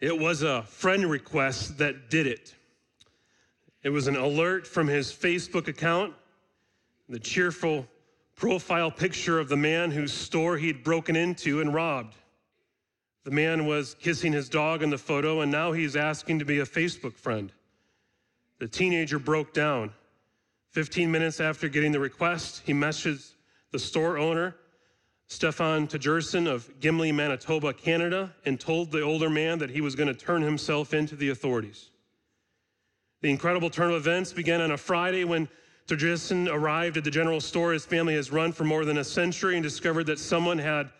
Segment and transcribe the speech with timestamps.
[0.00, 2.54] It was a friend request that did it.
[3.82, 6.12] It was an alert from his Facebook account,
[7.08, 7.86] the cheerful
[8.34, 12.14] profile picture of the man whose store he'd broken into and robbed.
[13.24, 16.58] The man was kissing his dog in the photo, and now he's asking to be
[16.58, 17.50] a Facebook friend.
[18.58, 19.92] The teenager broke down.
[20.72, 23.32] 15 minutes after getting the request, he messaged
[23.72, 24.56] the store owner
[25.28, 30.06] Stefan Tergesen of Gimli, Manitoba, Canada, and told the older man that he was going
[30.06, 31.90] to turn himself into the authorities.
[33.22, 35.48] The incredible turn of events began on a Friday when
[35.88, 39.54] Tergesen arrived at the general store his family has run for more than a century
[39.54, 40.90] and discovered that someone had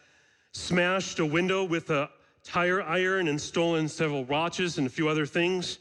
[0.52, 2.08] smashed a window with a
[2.42, 5.78] tire iron and stolen several watches and a few other things.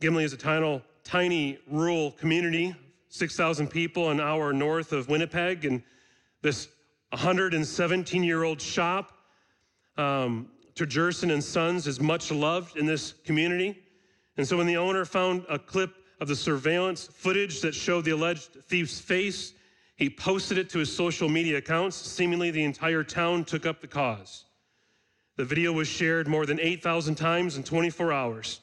[0.00, 2.74] Gimli is a tiny, tiny rural community,
[3.08, 5.82] 6,000 people an hour north of Winnipeg, and
[6.42, 6.68] this
[7.16, 9.10] 117 year old shop.
[9.96, 13.78] Um, Tergesen and Sons is much loved in this community.
[14.36, 18.10] And so when the owner found a clip of the surveillance footage that showed the
[18.10, 19.54] alleged thief's face,
[19.96, 21.96] he posted it to his social media accounts.
[21.96, 24.44] Seemingly, the entire town took up the cause.
[25.36, 28.60] The video was shared more than 8,000 times in 24 hours.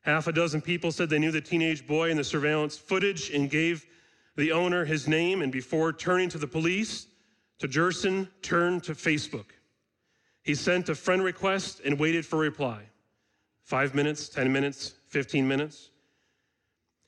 [0.00, 3.48] Half a dozen people said they knew the teenage boy in the surveillance footage and
[3.48, 3.86] gave
[4.34, 5.42] the owner his name.
[5.42, 7.06] And before turning to the police,
[7.68, 9.46] Tergesen turned to Facebook.
[10.42, 12.82] He sent a friend request and waited for a reply.
[13.62, 15.90] Five minutes, 10 minutes, 15 minutes.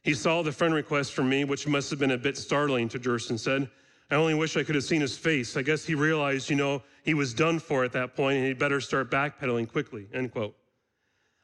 [0.03, 2.99] He saw the friend request from me, which must have been a bit startling, To
[2.99, 3.69] Tergesen said.
[4.11, 5.57] I only wish I could have seen his face.
[5.57, 8.59] I guess he realized, you know, he was done for at that point and he'd
[8.59, 10.57] better start backpedaling quickly, end quote.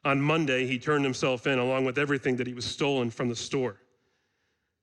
[0.05, 3.37] On Monday, he turned himself in along with everything that he was stolen from the
[3.37, 3.77] store.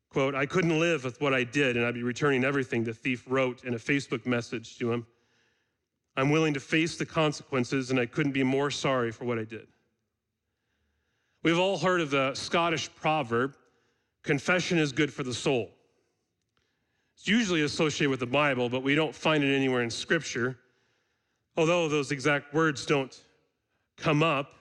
[0.10, 3.24] Quote, I couldn't live with what I did, and I'd be returning everything, the thief
[3.28, 5.06] wrote in a Facebook message to him.
[6.18, 9.44] I'm willing to face the consequences, and I couldn't be more sorry for what I
[9.44, 9.68] did.
[11.44, 13.56] We've all heard of the Scottish proverb
[14.24, 15.70] confession is good for the soul.
[17.16, 20.58] It's usually associated with the Bible, but we don't find it anywhere in Scripture.
[21.56, 23.24] Although those exact words don't
[23.96, 24.56] come up,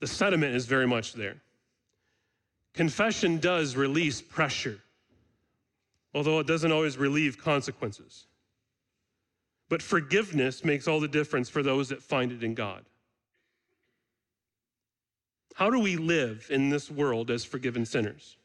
[0.00, 1.36] the sentiment is very much there.
[2.74, 4.80] Confession does release pressure,
[6.14, 8.26] although it doesn't always relieve consequences.
[9.68, 12.84] But forgiveness makes all the difference for those that find it in God.
[15.54, 18.36] How do we live in this world as forgiven sinners?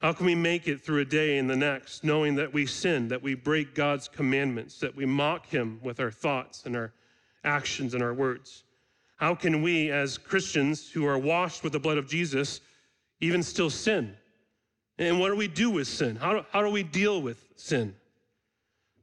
[0.00, 3.08] How can we make it through a day and the next, knowing that we sin,
[3.08, 6.92] that we break God's commandments, that we mock Him with our thoughts and our
[7.42, 8.64] actions and our words?
[9.16, 12.60] How can we, as Christians who are washed with the blood of Jesus,
[13.20, 14.16] even still sin.
[14.98, 16.16] And what do we do with sin?
[16.16, 17.94] How do, how do we deal with sin?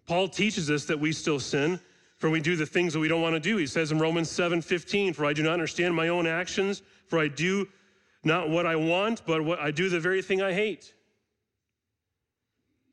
[0.08, 1.80] Paul teaches us that we still sin,
[2.18, 3.58] for we do the things that we don't want to do.
[3.58, 7.20] He says in Romans 7 15, For I do not understand my own actions, for
[7.20, 7.68] I do
[8.24, 10.94] not what I want, but what I do the very thing I hate.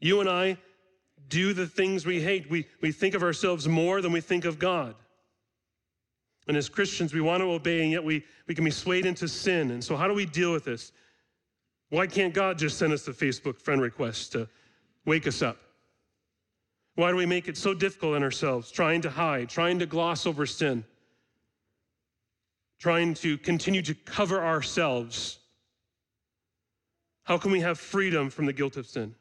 [0.01, 0.59] You and I
[1.29, 2.51] do the things we hate.
[2.51, 4.95] We, we think of ourselves more than we think of God.
[6.49, 9.29] And as Christians, we want to obey, and yet we, we can be swayed into
[9.29, 9.71] sin.
[9.71, 10.93] And so, how do we deal with this?
[11.93, 14.49] Why can't God just send us a Facebook friend request to
[15.05, 15.59] wake us up?
[16.95, 20.25] Why do we make it so difficult on ourselves, trying to hide, trying to gloss
[20.25, 20.87] over sin,
[22.79, 25.39] trying to continue to cover ourselves?
[27.25, 29.15] How can we have freedom from the guilt of sin?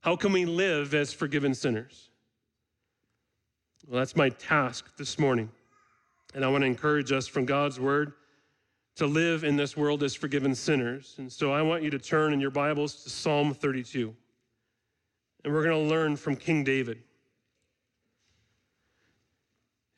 [0.00, 2.10] How can we live as forgiven sinners?
[3.88, 5.50] Well, that's my task this morning.
[6.36, 8.12] And I want to encourage us from God's word
[8.96, 11.14] to live in this world as forgiven sinners.
[11.18, 14.14] And so I want you to turn in your Bibles to Psalm 32.
[15.44, 17.02] And we're going to learn from King David.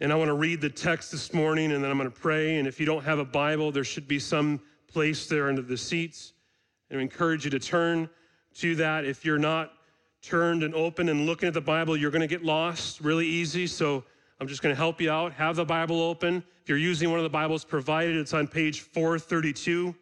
[0.00, 2.58] And I want to read the text this morning and then I'm going to pray.
[2.58, 5.76] And if you don't have a Bible, there should be some place there under the
[5.76, 6.32] seats.
[6.90, 8.08] And I encourage you to turn
[8.54, 9.04] to that.
[9.04, 9.72] If you're not
[10.20, 13.66] turned and open and looking at the Bible, you're going to get lost really easy.
[13.66, 14.04] So
[14.42, 15.32] I'm just going to help you out.
[15.34, 16.42] Have the Bible open.
[16.62, 19.94] If you're using one of the Bibles provided, it's on page 432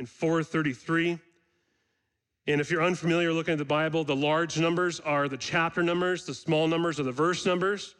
[0.00, 1.16] and 433.
[2.48, 6.26] And if you're unfamiliar looking at the Bible, the large numbers are the chapter numbers,
[6.26, 7.94] the small numbers are the verse numbers.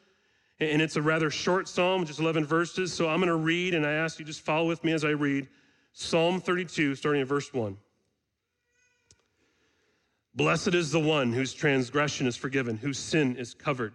[0.59, 2.93] And it's a rather short psalm, just 11 verses.
[2.93, 5.11] So I'm going to read, and I ask you just follow with me as I
[5.11, 5.47] read
[5.93, 7.77] Psalm 32, starting at verse 1.
[10.35, 13.95] Blessed is the one whose transgression is forgiven, whose sin is covered.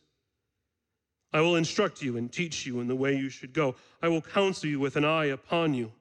[1.33, 3.75] I will instruct you and teach you in the way you should go.
[4.01, 5.91] I will counsel you with an eye upon you.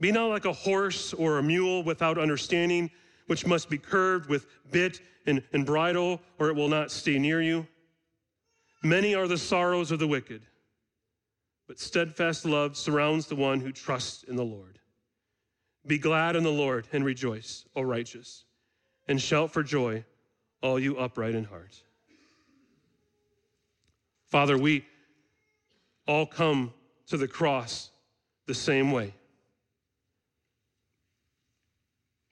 [0.00, 2.90] Be not like a horse or a mule without understanding,
[3.26, 7.40] which must be curved with bit and, and bridle, or it will not stay near
[7.42, 7.66] you.
[8.82, 10.42] Many are the sorrows of the wicked,
[11.68, 14.78] but steadfast love surrounds the one who trusts in the Lord.
[15.86, 18.44] Be glad in the Lord and rejoice, O righteous,
[19.06, 20.04] and shout for joy,
[20.62, 21.82] all you upright in heart.
[24.30, 24.84] Father, we
[26.06, 26.72] all come
[27.08, 27.90] to the cross
[28.46, 29.12] the same way.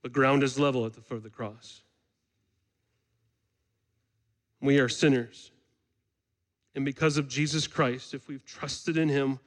[0.03, 1.83] The ground is level at the foot of the cross.
[4.61, 5.50] We are sinners.
[6.75, 9.41] And because of Jesus Christ, if we've trusted in him,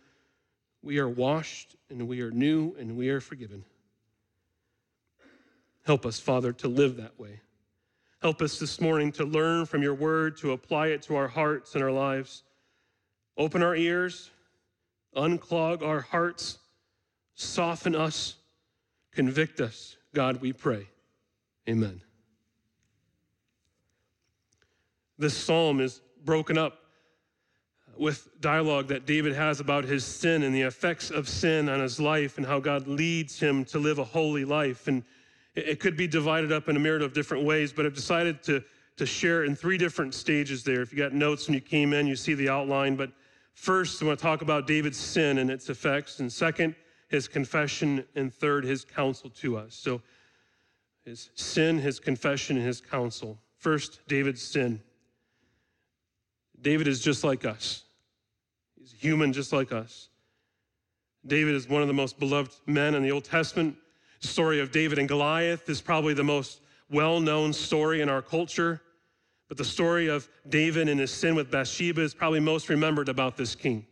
[0.81, 3.63] we are washed and we are new and we are forgiven.
[5.85, 7.39] Help us, Father, to live that way.
[8.21, 11.73] Help us this morning to learn from your word, to apply it to our hearts
[11.73, 12.43] and our lives.
[13.35, 14.29] Open our ears,
[15.15, 16.59] unclog our hearts,
[17.33, 18.35] soften us,
[19.11, 19.97] convict us.
[20.13, 20.87] God, we pray.
[21.67, 22.01] Amen.
[25.17, 26.77] This psalm is broken up
[27.97, 31.99] with dialogue that David has about his sin and the effects of sin on his
[31.99, 34.87] life and how God leads him to live a holy life.
[34.87, 35.03] And
[35.55, 38.63] it could be divided up in a myriad of different ways, but I've decided to,
[38.97, 40.81] to share in three different stages there.
[40.81, 42.95] If you got notes when you came in, you see the outline.
[42.95, 43.11] But
[43.53, 46.19] first, I want to talk about David's sin and its effects.
[46.19, 46.75] And second,
[47.09, 48.05] his confession.
[48.15, 49.75] And third, his counsel to us.
[49.75, 50.01] So
[51.03, 53.37] his sin, his confession, and his counsel.
[53.57, 54.81] First, David's sin.
[56.61, 57.83] David is just like us.
[58.79, 60.09] He's human just like us.
[61.25, 63.75] David is one of the most beloved men in the Old Testament.
[64.21, 68.81] Story of David and Goliath is probably the most well known story in our culture.
[69.47, 73.35] But the story of David and his sin with Bathsheba is probably most remembered about
[73.35, 73.85] this king.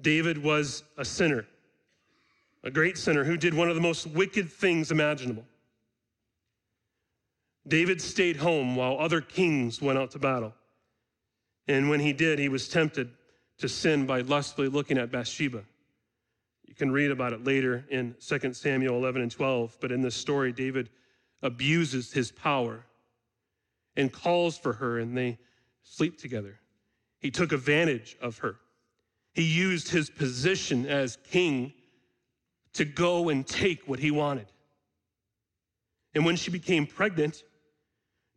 [0.00, 1.46] David was a sinner,
[2.64, 5.44] a great sinner who did one of the most wicked things imaginable.
[7.68, 10.54] David stayed home while other kings went out to battle.
[11.68, 13.10] And when he did, he was tempted
[13.58, 15.64] to sin by lustfully looking at Bathsheba.
[16.70, 19.76] You can read about it later in 2 Samuel 11 and 12.
[19.80, 20.88] But in this story, David
[21.42, 22.86] abuses his power
[23.96, 25.36] and calls for her, and they
[25.82, 26.60] sleep together.
[27.18, 28.54] He took advantage of her.
[29.34, 31.72] He used his position as king
[32.74, 34.46] to go and take what he wanted.
[36.14, 37.42] And when she became pregnant,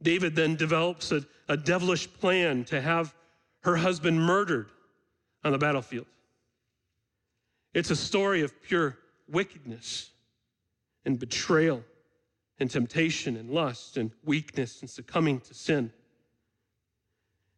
[0.01, 3.13] David then develops a, a devilish plan to have
[3.62, 4.71] her husband murdered
[5.44, 6.07] on the battlefield.
[7.74, 8.98] It's a story of pure
[9.28, 10.12] wickedness
[11.06, 11.84] and betrayal
[12.60, 15.92] and temptation and lust and weakness and succumbing to sin.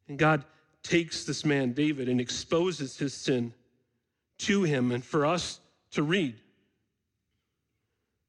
[0.08, 0.46] And God
[0.84, 3.54] takes this man, David, and exposes his sin
[4.40, 5.60] to him and for us
[5.92, 6.36] to read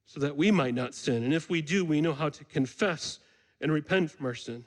[0.07, 1.25] so that we might not sin.
[1.25, 3.19] And if we do, we know how to confess
[3.61, 4.65] and repent from our sin.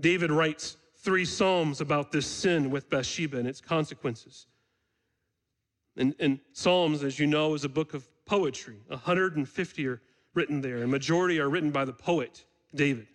[0.00, 4.46] David writes three Psalms about this sin with Bathsheba and its consequences.
[5.96, 8.76] And, and Psalms, as you know, is a book of poetry.
[8.88, 10.00] 150 are
[10.34, 12.44] written there, and majority are written by the poet,
[12.74, 13.06] David.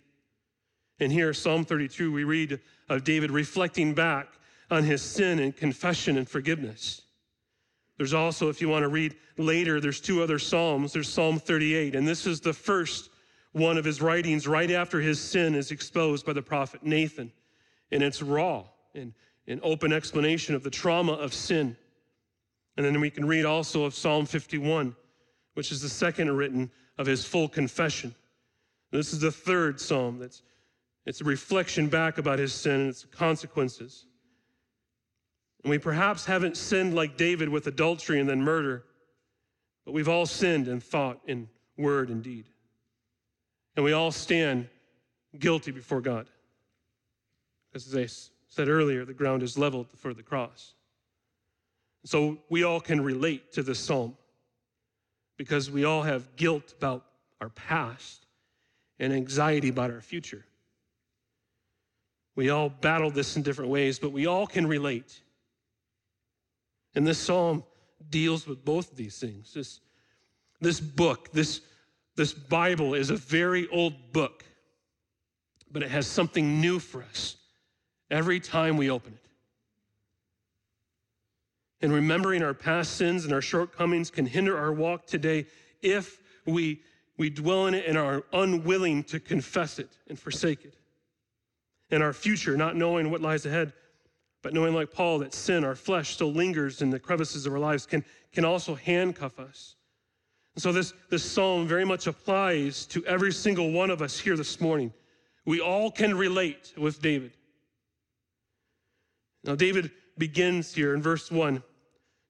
[1.00, 4.28] And here, Psalm 32, we read of David reflecting back
[4.70, 7.02] on his sin and confession and forgiveness.
[7.96, 10.92] There's also, if you want to read later, there's two other Psalms.
[10.92, 13.10] There's Psalm 38, and this is the first
[13.52, 17.32] one of his writings right after his sin is exposed by the prophet Nathan.
[17.90, 19.14] And it's raw and
[19.46, 21.76] an open explanation of the trauma of sin
[22.78, 24.94] and then we can read also of Psalm 51,
[25.54, 28.14] which is the second written of his full confession.
[28.92, 30.42] This is the third psalm that's
[31.04, 34.06] it's a reflection back about his sin and its consequences.
[35.64, 38.84] And we perhaps haven't sinned like David with adultery and then murder,
[39.84, 42.44] but we've all sinned in thought, in word, and deed.
[43.74, 44.68] And we all stand
[45.36, 46.28] guilty before God.
[47.74, 48.06] As I
[48.48, 50.74] said earlier, the ground is leveled for the cross.
[52.04, 54.16] So we all can relate to this psalm
[55.36, 57.04] because we all have guilt about
[57.40, 58.26] our past
[58.98, 60.44] and anxiety about our future.
[62.34, 65.20] We all battle this in different ways, but we all can relate.
[66.94, 67.64] And this psalm
[68.10, 69.52] deals with both of these things.
[69.54, 69.80] This,
[70.60, 71.60] this book, this,
[72.16, 74.44] this Bible is a very old book,
[75.70, 77.36] but it has something new for us
[78.10, 79.27] every time we open it.
[81.80, 85.46] And remembering our past sins and our shortcomings can hinder our walk today
[85.80, 86.82] if we,
[87.16, 90.74] we dwell in it and are unwilling to confess it and forsake it.
[91.90, 93.72] And our future, not knowing what lies ahead,
[94.42, 97.58] but knowing, like Paul, that sin, our flesh, still lingers in the crevices of our
[97.58, 99.76] lives, can, can also handcuff us.
[100.54, 104.36] And so this, this psalm very much applies to every single one of us here
[104.36, 104.92] this morning.
[105.44, 107.32] We all can relate with David.
[109.44, 111.62] Now, David begins here in verse 1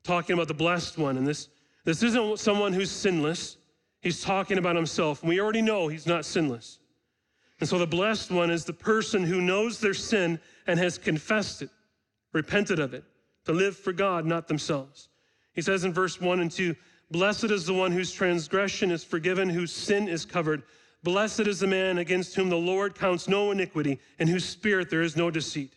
[0.09, 1.19] talking about the blessed one.
[1.19, 1.49] And this,
[1.85, 3.59] this isn't someone who's sinless,
[4.01, 5.21] he's talking about himself.
[5.21, 6.79] And we already know he's not sinless.
[7.61, 11.61] And so the blessed one is the person who knows their sin and has confessed
[11.61, 11.71] it,
[12.33, 13.05] repented of it,
[13.45, 15.09] to live for God, not themselves.
[15.53, 16.75] He says in verse 1 and 2
[17.11, 20.63] Blessed is the one whose transgression is forgiven, whose sin is covered.
[21.03, 25.03] Blessed is the man against whom the Lord counts no iniquity, and whose spirit there
[25.03, 25.75] is no deceit.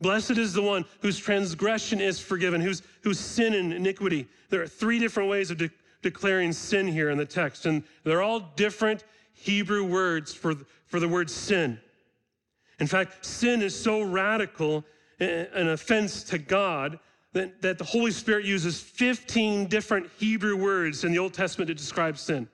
[0.00, 4.28] Blessed is the one whose transgression is forgiven, whose, whose sin and iniquity.
[4.48, 5.70] There are three different ways of de-
[6.02, 10.54] declaring sin here in the text, and they're all different Hebrew words for,
[10.86, 11.80] for the word sin.
[12.78, 14.84] In fact, sin is so radical
[15.20, 17.00] an offense to God
[17.32, 21.74] that, that the Holy Spirit uses 15 different Hebrew words in the Old Testament to
[21.74, 22.48] describe sin.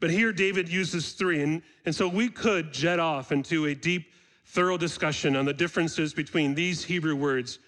[0.00, 1.40] But here David uses three.
[1.40, 4.10] And, and so we could jet off into a deep
[4.44, 7.58] thorough discussion on the differences between these Hebrew words,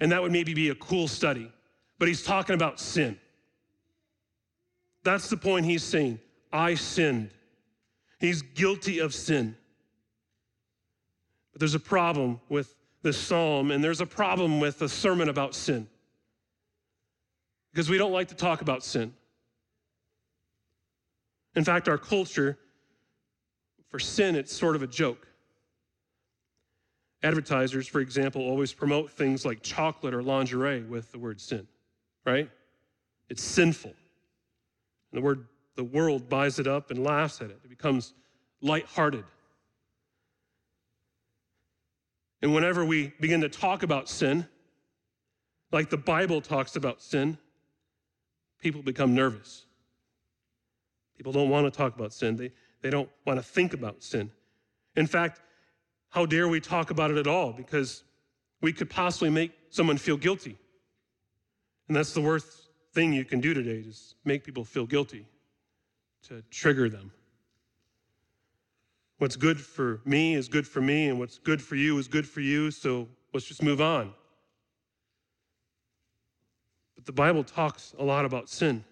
[0.00, 1.50] and that would maybe be a cool study.
[1.98, 3.18] But he's talking about sin.
[5.04, 6.18] That's the point he's saying.
[6.52, 7.30] I sinned.
[8.18, 9.56] He's guilty of sin.
[11.52, 15.54] But there's a problem with this psalm, and there's a problem with a sermon about
[15.54, 15.88] sin.
[17.72, 19.12] Because we don't like to talk about sin.
[21.54, 22.58] In fact, our culture,
[23.90, 25.26] for sin, it's sort of a joke.
[27.22, 31.66] Advertisers, for example, always promote things like chocolate or lingerie with the word sin,
[32.26, 32.50] right?
[33.28, 33.92] It's sinful.
[35.12, 37.58] And the word the world buys it up and laughs at it.
[37.64, 38.12] It becomes
[38.60, 39.24] lighthearted.
[42.42, 44.46] And whenever we begin to talk about sin,
[45.70, 47.38] like the Bible talks about sin,
[48.60, 49.64] people become nervous.
[51.16, 52.36] People don't want to talk about sin.
[52.36, 52.50] They,
[52.82, 54.30] they don't want to think about sin.
[54.96, 55.40] In fact,
[56.12, 57.52] how dare we talk about it at all?
[57.52, 58.04] Because
[58.60, 60.58] we could possibly make someone feel guilty.
[61.88, 65.26] And that's the worst thing you can do today, is make people feel guilty,
[66.28, 67.10] to trigger them.
[69.16, 72.28] What's good for me is good for me, and what's good for you is good
[72.28, 74.12] for you, so let's just move on.
[76.94, 78.84] But the Bible talks a lot about sin.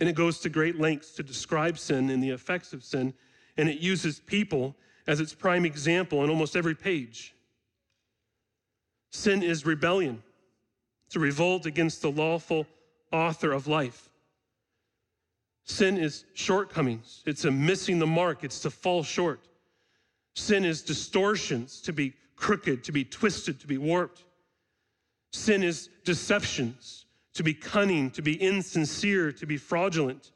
[0.00, 3.12] And it goes to great lengths to describe sin and the effects of sin,
[3.58, 4.74] and it uses people
[5.06, 7.34] as its prime example on almost every page.
[9.10, 10.22] Sin is rebellion,
[11.06, 12.66] it's a revolt against the lawful
[13.12, 14.10] author of life.
[15.64, 19.48] Sin is shortcomings, it's a missing the mark, it's to fall short.
[20.34, 24.24] Sin is distortions, to be crooked, to be twisted, to be warped.
[25.32, 30.32] Sin is deceptions, to be cunning, to be insincere, to be fraudulent.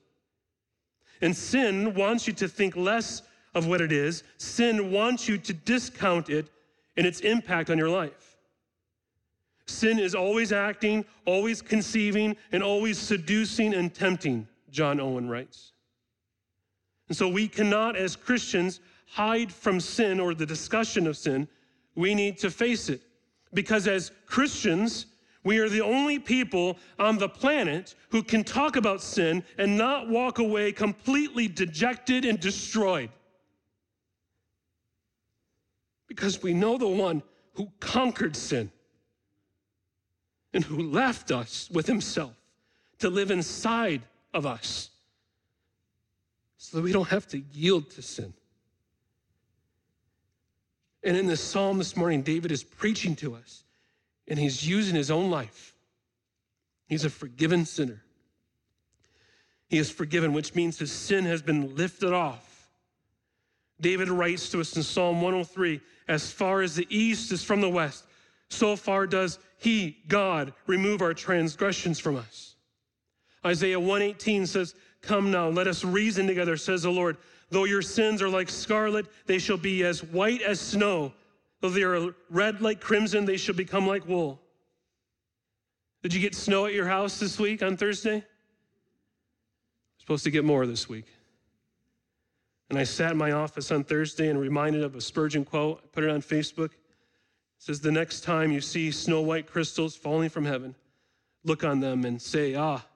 [1.20, 3.22] And sin wants you to think less
[3.54, 6.48] of what it is, sin wants you to discount it
[6.96, 8.36] and its impact on your life.
[9.66, 15.72] Sin is always acting, always conceiving, and always seducing and tempting, John Owen writes.
[17.08, 21.48] And so we cannot, as Christians, hide from sin or the discussion of sin.
[21.94, 23.00] We need to face it.
[23.52, 25.06] Because as Christians,
[25.42, 30.08] we are the only people on the planet who can talk about sin and not
[30.08, 33.10] walk away completely dejected and destroyed
[36.10, 37.22] because we know the one
[37.54, 38.68] who conquered sin
[40.52, 42.34] and who left us with himself
[42.98, 44.02] to live inside
[44.34, 44.90] of us
[46.56, 48.34] so that we don't have to yield to sin.
[51.04, 53.62] And in this psalm this morning, David is preaching to us
[54.26, 55.76] and he's using his own life.
[56.88, 58.02] He's a forgiven sinner.
[59.68, 62.49] He is forgiven, which means his sin has been lifted off.
[63.80, 67.68] David writes to us in Psalm 103 as far as the east is from the
[67.68, 68.04] west,
[68.48, 72.56] so far does he, God, remove our transgressions from us.
[73.44, 77.16] Isaiah 118 says, Come now, let us reason together, says the Lord.
[77.50, 81.12] Though your sins are like scarlet, they shall be as white as snow.
[81.60, 84.40] Though they are red like crimson, they shall become like wool.
[86.02, 88.24] Did you get snow at your house this week on Thursday?
[89.98, 91.06] Supposed to get more this week.
[92.70, 95.80] And I sat in my office on Thursday and reminded of a Spurgeon quote.
[95.82, 96.66] I put it on Facebook.
[96.70, 96.78] It
[97.58, 100.76] says, The next time you see snow white crystals falling from heaven,
[101.44, 102.86] look on them and say, Ah,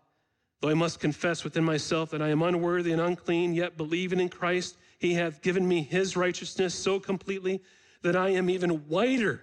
[0.60, 4.28] though I must confess within myself that I am unworthy and unclean, yet believing in
[4.28, 7.60] Christ, he hath given me his righteousness so completely
[8.02, 9.42] that I am even whiter,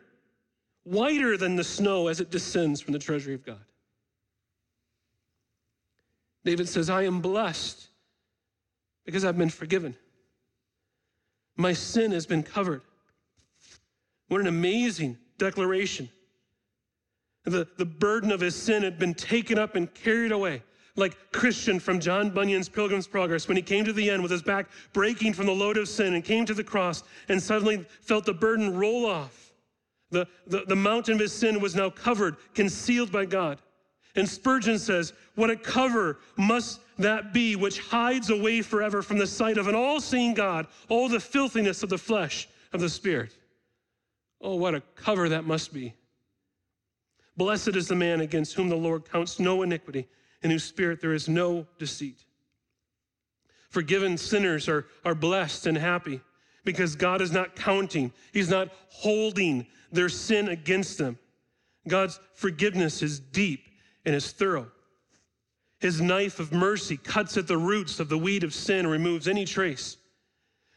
[0.83, 3.65] whiter than the snow as it descends from the treasury of God.
[6.45, 7.87] David says, I am blessed
[9.05, 9.95] because I've been forgiven.
[11.57, 12.81] My sin has been covered.
[14.27, 16.09] What an amazing declaration.
[17.43, 20.63] The, the burden of his sin had been taken up and carried away.
[20.95, 24.41] Like Christian from John Bunyan's Pilgrim's Progress, when he came to the end with his
[24.41, 28.25] back breaking from the load of sin and came to the cross and suddenly felt
[28.25, 29.53] the burden roll off.
[30.11, 33.59] The, the, the mountain of his sin was now covered, concealed by God.
[34.15, 39.27] And Spurgeon says, What a cover must that be which hides away forever from the
[39.27, 43.33] sight of an all seeing God all the filthiness of the flesh of the Spirit.
[44.41, 45.93] Oh, what a cover that must be.
[47.37, 50.07] Blessed is the man against whom the Lord counts no iniquity,
[50.43, 52.25] in whose spirit there is no deceit.
[53.69, 56.19] Forgiven sinners are, are blessed and happy
[56.65, 61.17] because God is not counting, He's not holding their sin against them.
[61.87, 63.70] God's forgiveness is deep
[64.05, 64.71] and is thorough.
[65.79, 69.45] His knife of mercy cuts at the roots of the weed of sin removes any
[69.45, 69.97] trace.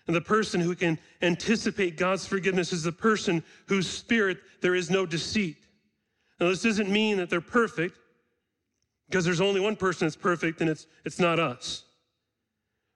[0.06, 4.90] And the person who can anticipate God's forgiveness is the person whose spirit there is
[4.90, 5.58] no deceit.
[6.40, 7.96] Now, this doesn't mean that they're perfect,
[9.08, 11.84] because there's only one person that's perfect, and it's, it's not us.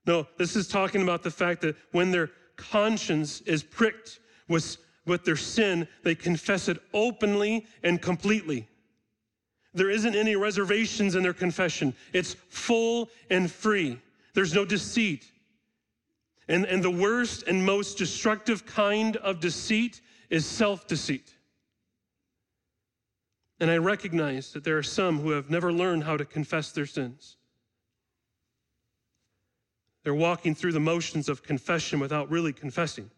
[0.07, 5.25] No, this is talking about the fact that when their conscience is pricked with, with
[5.25, 8.67] their sin, they confess it openly and completely.
[9.79, 11.95] There isn't any reservations in their confession.
[12.13, 13.99] It's full and free.
[14.35, 15.31] There's no deceit.
[16.49, 21.35] And, and the worst and most destructive kind of deceit is self deceit.
[23.61, 26.87] And I recognize that there are some who have never learned how to confess their
[26.87, 27.37] sins.
[30.05, 33.11] They're walking through the motions of confession without really confessing.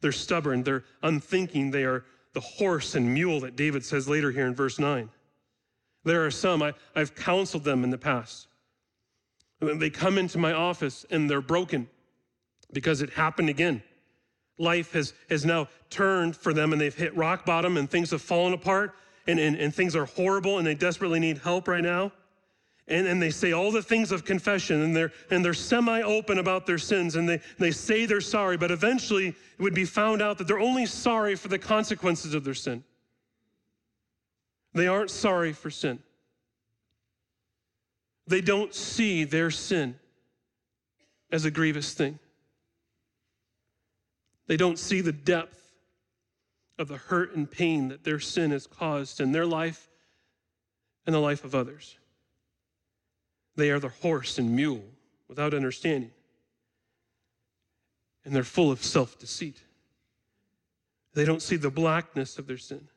[0.00, 4.46] They're stubborn, they're unthinking, they are the horse and mule that David says later here
[4.46, 5.10] in verse 9.
[6.04, 8.48] There are some, I, I've counseled them in the past.
[9.60, 11.88] They come into my office and they're broken
[12.72, 13.82] because it happened again.
[14.58, 18.22] Life has, has now turned for them and they've hit rock bottom and things have
[18.22, 18.94] fallen apart
[19.26, 22.12] and, and, and things are horrible and they desperately need help right now.
[22.88, 26.38] And, and they say all the things of confession and they're, and they're semi open
[26.38, 30.22] about their sins and they, they say they're sorry, but eventually it would be found
[30.22, 32.82] out that they're only sorry for the consequences of their sin.
[34.72, 35.98] They aren't sorry for sin.
[38.26, 39.98] They don't see their sin
[41.32, 42.18] as a grievous thing.
[44.46, 45.72] They don't see the depth
[46.78, 49.88] of the hurt and pain that their sin has caused in their life
[51.06, 51.98] and the life of others.
[53.56, 54.84] They are the horse and mule
[55.28, 56.12] without understanding,
[58.24, 59.62] and they're full of self deceit.
[61.14, 62.88] They don't see the blackness of their sin.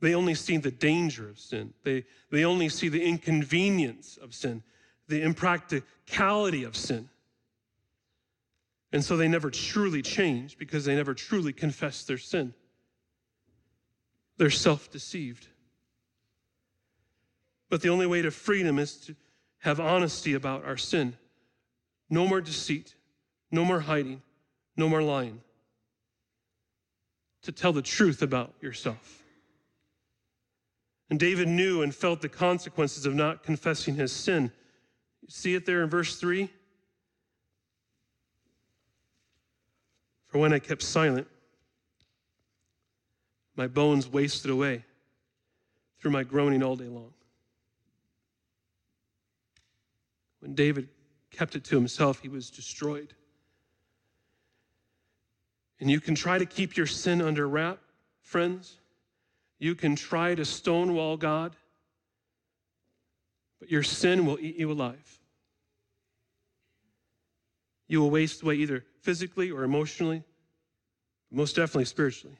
[0.00, 1.74] They only see the danger of sin.
[1.82, 4.62] They, they only see the inconvenience of sin,
[5.08, 7.08] the impracticality of sin.
[8.92, 12.54] And so they never truly change because they never truly confess their sin.
[14.36, 15.48] They're self deceived.
[17.68, 19.16] But the only way to freedom is to
[19.58, 21.16] have honesty about our sin.
[22.08, 22.94] No more deceit,
[23.50, 24.22] no more hiding,
[24.76, 25.40] no more lying.
[27.42, 29.17] To tell the truth about yourself.
[31.10, 34.52] And David knew and felt the consequences of not confessing his sin.
[35.22, 36.50] You see it there in verse 3?
[40.26, 41.26] For when I kept silent,
[43.56, 44.84] my bones wasted away
[45.98, 47.12] through my groaning all day long.
[50.40, 50.88] When David
[51.30, 53.14] kept it to himself, he was destroyed.
[55.80, 57.78] And you can try to keep your sin under wrap,
[58.20, 58.77] friends.
[59.58, 61.56] You can try to stonewall God,
[63.58, 65.18] but your sin will eat you alive.
[67.88, 70.22] You will waste away either physically or emotionally,
[71.30, 72.36] most definitely spiritually.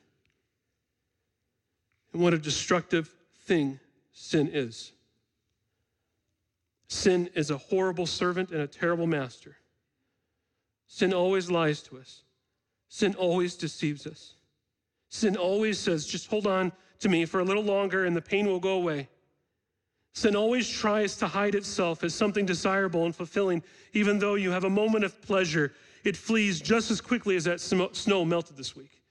[2.13, 3.13] And what a destructive
[3.47, 3.81] thing
[4.13, 4.93] sin is.
[6.89, 9.57] Sin is a horrible servant and a terrible master.
[10.87, 12.23] Sin always lies to us.
[12.89, 14.35] Sin always deceives us.
[15.11, 18.47] Sin always says, just hold on to me for a little longer and the pain
[18.47, 19.09] will go away.
[20.15, 24.65] Sin always tries to hide itself as something desirable and fulfilling, even though you have
[24.65, 25.73] a moment of pleasure.
[26.05, 29.03] It flees just as quickly as that snow melted this week.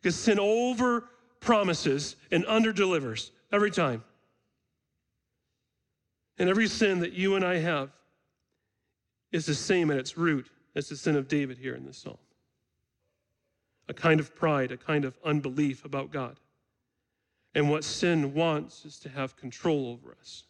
[0.00, 1.08] Because sin over
[1.40, 4.04] promises and under delivers every time.
[6.38, 7.90] And every sin that you and I have
[9.32, 12.18] is the same at its root as the sin of David here in this psalm
[13.88, 16.36] a kind of pride, a kind of unbelief about God.
[17.54, 20.44] And what sin wants is to have control over us.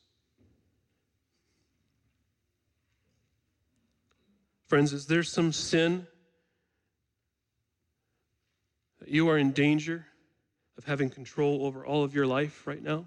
[4.66, 6.06] Friends, is there some sin
[9.00, 10.06] that you are in danger
[10.78, 13.06] of having control over all of your life right now?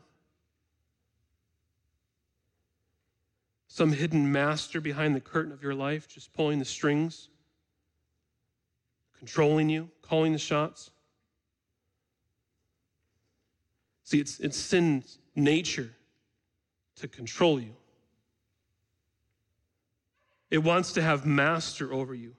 [3.67, 7.29] Some hidden master behind the curtain of your life just pulling the strings?
[9.23, 10.91] controlling you, calling the shots.
[14.03, 15.91] See, it's, it's sin's nature
[16.97, 17.75] to control you.
[20.51, 22.35] It wants to have master over you.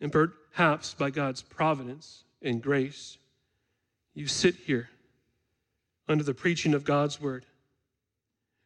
[0.00, 3.18] And perhaps by God's providence and grace,
[4.14, 4.90] you sit here
[6.06, 7.46] under the preaching of God's word.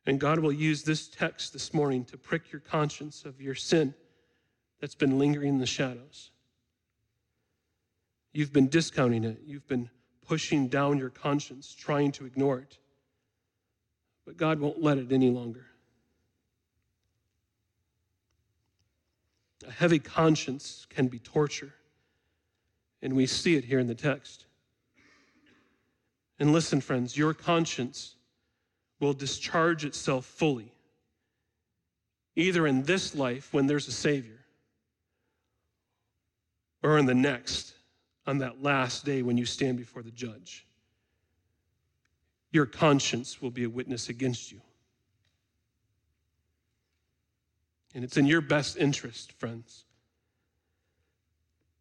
[0.06, 3.94] And God will use this text this morning to prick your conscience of your sin
[4.80, 6.30] that's been lingering in the shadows.
[8.32, 9.88] You've been discounting it, you've been
[10.30, 12.78] pushing down your conscience, trying to ignore it.
[14.24, 15.66] But God won't let it any longer.
[19.66, 21.74] A heavy conscience can be torture,
[23.02, 24.46] and we see it here in the text.
[26.38, 28.14] And listen, friends, your conscience
[29.00, 30.72] will discharge itself fully,
[32.36, 34.44] either in this life when there's a Savior,
[36.84, 37.74] or in the next,
[38.26, 40.66] on that last day when you stand before the judge.
[42.52, 44.60] Your conscience will be a witness against you.
[47.94, 49.84] And it's in your best interest, friends,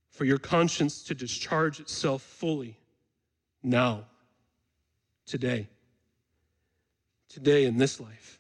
[0.10, 2.78] for your conscience to discharge itself fully
[3.62, 4.06] now,
[5.26, 5.68] today,
[7.28, 8.40] today in this life.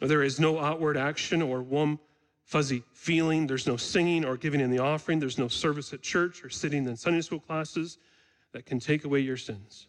[0.00, 1.98] There is no outward action or one
[2.44, 3.46] fuzzy feeling.
[3.46, 5.18] There's no singing or giving in the offering.
[5.18, 7.98] There's no service at church or sitting in Sunday school classes
[8.52, 9.88] that can take away your sins.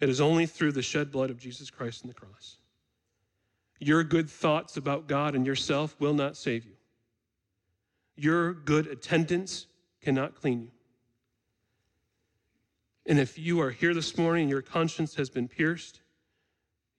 [0.00, 2.58] It is only through the shed blood of Jesus Christ on the cross.
[3.78, 6.76] Your good thoughts about God and yourself will not save you.
[8.16, 9.66] Your good attendance
[10.02, 10.70] cannot clean you.
[13.06, 16.00] And if you are here this morning and your conscience has been pierced,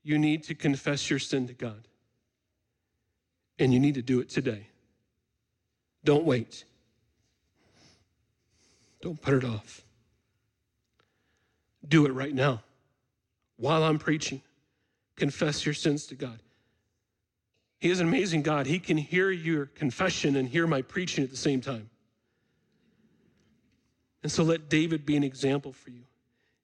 [0.03, 1.87] you need to confess your sin to God.
[3.59, 4.67] And you need to do it today.
[6.03, 6.63] Don't wait.
[9.01, 9.81] Don't put it off.
[11.87, 12.61] Do it right now.
[13.57, 14.41] While I'm preaching,
[15.15, 16.39] confess your sins to God.
[17.79, 18.65] He is an amazing God.
[18.65, 21.89] He can hear your confession and hear my preaching at the same time.
[24.23, 26.03] And so let David be an example for you.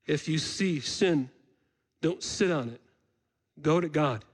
[0.06, 1.30] If you see sin,
[2.02, 2.82] don't sit on it.
[3.62, 4.26] Go to God.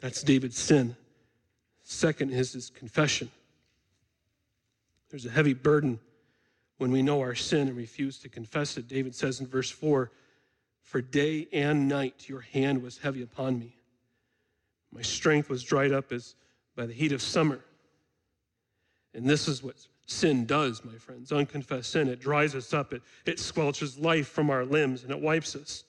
[0.00, 0.96] That's David's sin.
[1.82, 3.30] Second is his confession.
[5.10, 6.00] There's a heavy burden
[6.78, 8.88] when we know our sin and refuse to confess it.
[8.88, 10.10] David says in verse 4
[10.82, 13.76] For day and night your hand was heavy upon me.
[14.92, 16.34] My strength was dried up as
[16.76, 17.60] by the heat of summer.
[19.14, 19.76] And this is what
[20.06, 21.32] sin does, my friends.
[21.32, 25.20] Unconfessed sin, it dries us up, it, it squelches life from our limbs, and it
[25.20, 25.84] wipes us.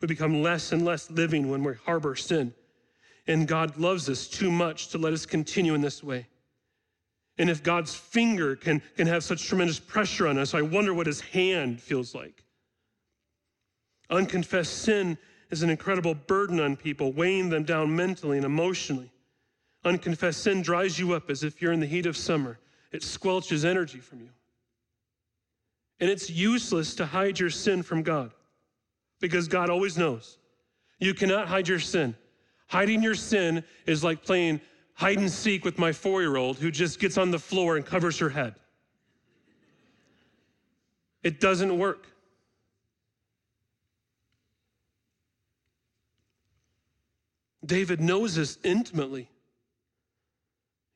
[0.00, 2.52] We become less and less living when we harbor sin.
[3.26, 6.26] And God loves us too much to let us continue in this way.
[7.38, 11.06] And if God's finger can, can have such tremendous pressure on us, I wonder what
[11.06, 12.44] his hand feels like.
[14.10, 15.18] Unconfessed sin
[15.50, 19.10] is an incredible burden on people, weighing them down mentally and emotionally.
[19.84, 22.58] Unconfessed sin dries you up as if you're in the heat of summer,
[22.92, 24.30] it squelches energy from you.
[26.00, 28.32] And it's useless to hide your sin from God
[29.20, 30.38] because God always knows.
[30.98, 32.14] You cannot hide your sin.
[32.74, 34.60] Hiding your sin is like playing
[34.94, 37.86] hide and seek with my four year old who just gets on the floor and
[37.86, 38.56] covers her head.
[41.22, 42.08] It doesn't work.
[47.64, 49.28] David knows this intimately,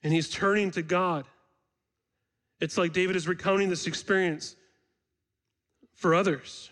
[0.03, 1.27] and he's turning to God.
[2.59, 4.57] It's like David is recounting this experience
[5.95, 6.71] for others.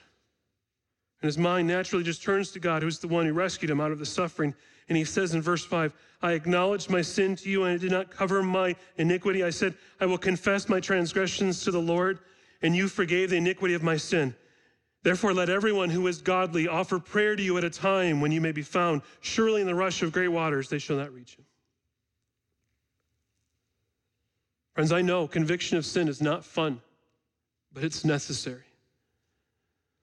[1.23, 3.93] And his mind naturally just turns to God, who's the one who rescued him out
[3.93, 4.53] of the suffering.
[4.89, 7.91] And he says in verse 5, I acknowledged my sin to you, and I did
[7.91, 9.43] not cover my iniquity.
[9.43, 12.21] I said, I will confess my transgressions to the Lord,
[12.63, 14.35] and you forgave the iniquity of my sin.
[15.03, 18.41] Therefore, let everyone who is godly offer prayer to you at a time when you
[18.41, 19.03] may be found.
[19.21, 21.45] Surely in the rush of great waters they shall not reach you.
[24.75, 26.81] Friends, I know conviction of sin is not fun,
[27.73, 28.65] but it's necessary.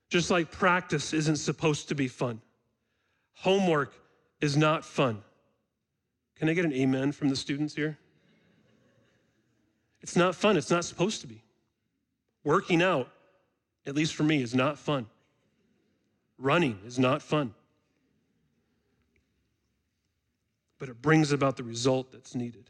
[0.09, 2.41] Just like practice isn't supposed to be fun,
[3.33, 3.93] homework
[4.43, 5.23] is not fun.
[6.35, 7.97] Can I get an amen from the students here?
[10.01, 10.57] It's not fun.
[10.57, 11.41] It's not supposed to be.
[12.43, 13.09] Working out
[13.85, 15.07] at least for me, is not fun.
[16.37, 17.53] Running is not fun.
[20.79, 22.69] But it brings about the result that's needed.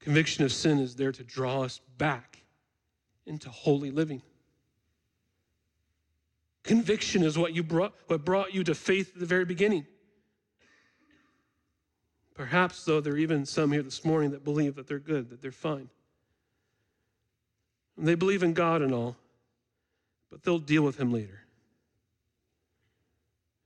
[0.00, 2.42] Conviction of sin is there to draw us back
[3.26, 4.22] into holy living.
[6.68, 9.86] Conviction is what you brought what brought you to faith at the very beginning.
[12.34, 15.40] Perhaps, though, there are even some here this morning that believe that they're good, that
[15.40, 15.88] they're fine.
[17.96, 19.16] And They believe in God and all,
[20.30, 21.40] but they'll deal with Him later.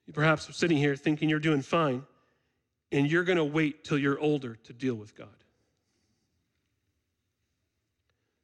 [0.06, 2.04] You perhaps are sitting here thinking you're doing fine,
[2.92, 5.26] and you're going to wait till you're older to deal with God.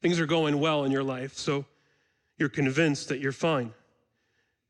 [0.02, 1.64] Things are going well in your life, so
[2.38, 3.72] you're convinced that you're fine.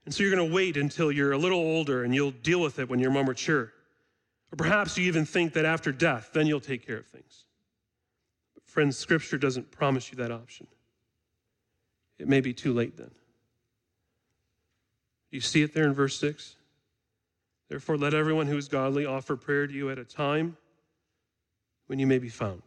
[0.09, 2.79] And so you're going to wait until you're a little older and you'll deal with
[2.79, 3.71] it when you're more mature.
[4.51, 7.45] Or perhaps you even think that after death, then you'll take care of things.
[8.55, 10.67] But friends, Scripture doesn't promise you that option
[12.19, 13.11] it may be too late then.
[15.31, 16.57] You see it there in verse 6?
[17.69, 20.57] Therefore, let everyone who is godly offer prayer to you at a time
[21.87, 22.63] when you may be found.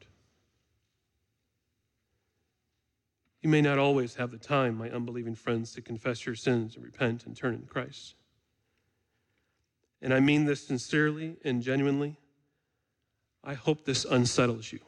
[3.41, 6.83] You may not always have the time, my unbelieving friends, to confess your sins and
[6.83, 8.15] repent and turn in Christ.
[10.01, 12.17] And I mean this sincerely and genuinely.
[13.43, 14.79] I hope this unsettles you.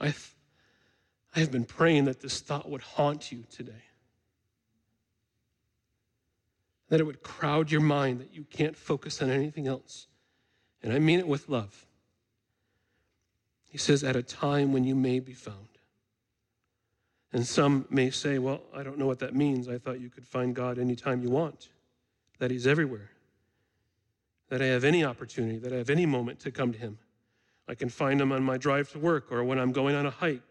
[0.00, 0.14] I,
[1.36, 3.84] I have been praying that this thought would haunt you today.
[6.88, 10.08] That it would crowd your mind, that you can't focus on anything else.
[10.82, 11.86] And I mean it with love.
[13.72, 15.56] He says, at a time when you may be found.
[17.32, 19.66] And some may say, well, I don't know what that means.
[19.66, 21.70] I thought you could find God anytime you want,
[22.38, 23.10] that He's everywhere,
[24.50, 26.98] that I have any opportunity, that I have any moment to come to Him.
[27.66, 30.10] I can find him on my drive to work or when I'm going on a
[30.10, 30.42] hike.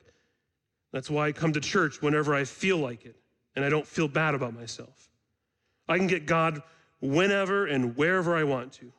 [0.92, 3.16] That's why I come to church whenever I feel like it
[3.56, 5.10] and I don't feel bad about myself.
[5.88, 6.64] I can get God
[7.00, 8.92] whenever and wherever I want to.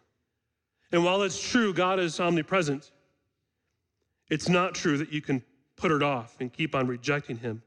[0.93, 2.93] And while it's true, God is omnipresent,
[4.29, 5.43] it's not true that you can
[5.77, 7.63] put it off and keep on rejecting Him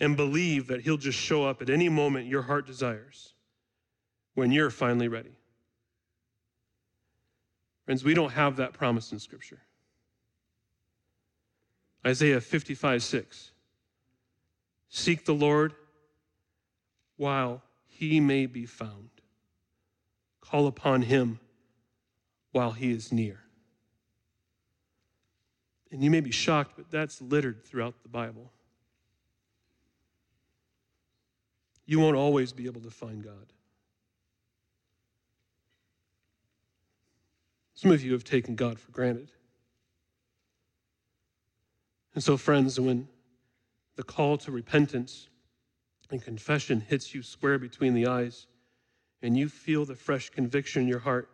[0.00, 3.34] and believe that He'll just show up at any moment your heart desires
[4.34, 5.36] when you're finally ready.
[7.84, 9.60] Friends, we don't have that promise in Scripture.
[12.06, 13.50] Isaiah 55 6.
[14.88, 15.74] Seek the Lord
[17.16, 19.10] while he may be found.
[20.40, 21.38] Call upon him
[22.50, 23.40] while he is near.
[25.92, 28.50] And you may be shocked, but that's littered throughout the Bible.
[31.84, 33.52] You won't always be able to find God.
[37.74, 39.30] Some of you have taken God for granted.
[42.14, 43.08] And so, friends, when
[43.96, 45.28] the call to repentance
[46.10, 48.46] and confession hits you square between the eyes
[49.20, 51.28] and you feel the fresh conviction in your heart,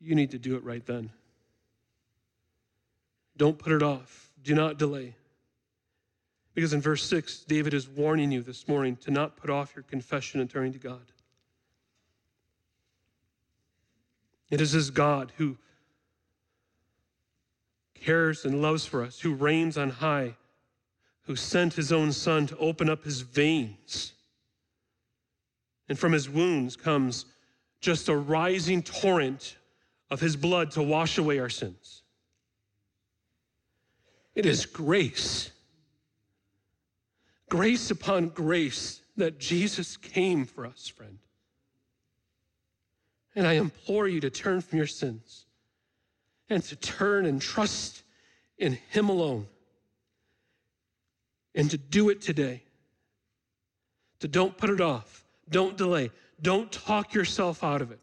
[0.00, 1.10] you need to do it right then.
[3.36, 4.30] Don't put it off.
[4.42, 5.14] Do not delay.
[6.54, 9.82] Because in verse 6, David is warning you this morning to not put off your
[9.82, 11.12] confession and turning to God.
[14.50, 15.56] It is this God who
[17.94, 20.36] cares and loves for us, who reigns on high,
[21.22, 24.12] who sent his own son to open up his veins.
[25.88, 27.24] And from his wounds comes
[27.80, 29.56] just a rising torrent
[30.10, 32.03] of his blood to wash away our sins.
[34.34, 35.50] It is grace,
[37.48, 41.18] grace upon grace that Jesus came for us, friend.
[43.36, 45.46] And I implore you to turn from your sins
[46.48, 48.02] and to turn and trust
[48.58, 49.46] in Him alone.
[51.54, 52.62] And to do it today.
[54.20, 58.00] To don't put it off, don't delay, don't talk yourself out of it.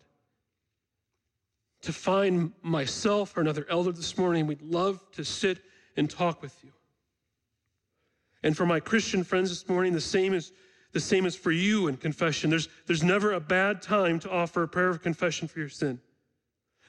[1.81, 5.59] To find myself or another elder this morning, we'd love to sit
[6.01, 6.71] and talk with you.
[8.41, 10.51] And for my Christian friends this morning, the same is
[10.93, 12.49] the same is for you in confession.
[12.49, 16.01] There's, there's never a bad time to offer a prayer of confession for your sin.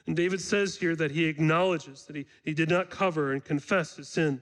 [0.07, 3.95] And David says here that he acknowledges that he, he did not cover and confess
[3.95, 4.41] his sin.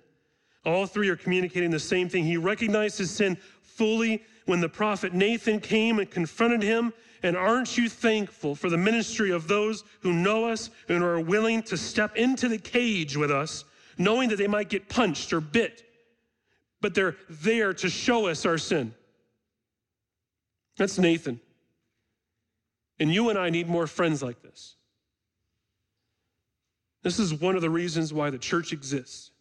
[0.65, 2.23] All three are communicating the same thing.
[2.23, 6.91] He recognized his sin fully when the prophet Nathan came and confronted him.
[7.21, 11.61] And aren't you thankful for the ministry of those who know us and are willing
[11.63, 13.63] to step into the cage with us,
[14.03, 15.83] knowing that they might get punched or bit,
[16.81, 18.93] but they're there to show us our sin?
[20.77, 21.39] That's Nathan.
[22.99, 24.75] And you and I need more friends like this.
[27.03, 29.31] This is one of the reasons why the church exists.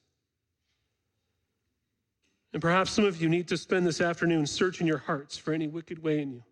[2.53, 5.68] And perhaps some of you need to spend this afternoon searching your hearts for any
[5.68, 6.42] wicked way in you.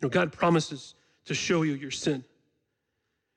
[0.00, 2.24] You know, God promises to show you your sin.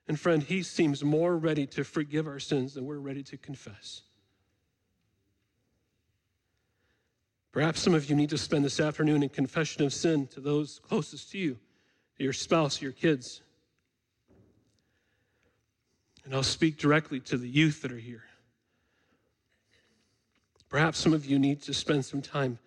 [0.08, 4.04] And friend, He seems more ready to forgive our sins than we're ready to confess.
[7.52, 10.80] Perhaps some of you need to spend this afternoon in confession of sin to those
[10.80, 11.58] closest to you,
[12.18, 13.42] your spouse, your kids.
[16.24, 18.24] And I'll speak directly to the youth that are here.
[20.70, 22.60] Perhaps some of you need to spend some time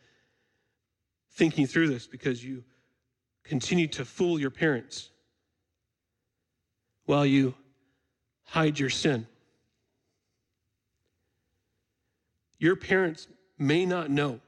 [1.32, 2.64] thinking through this because you
[3.44, 5.09] continue to fool your parents
[7.10, 7.52] while you
[8.44, 9.26] hide your sin.
[12.60, 13.26] Your parents
[13.58, 14.38] may not know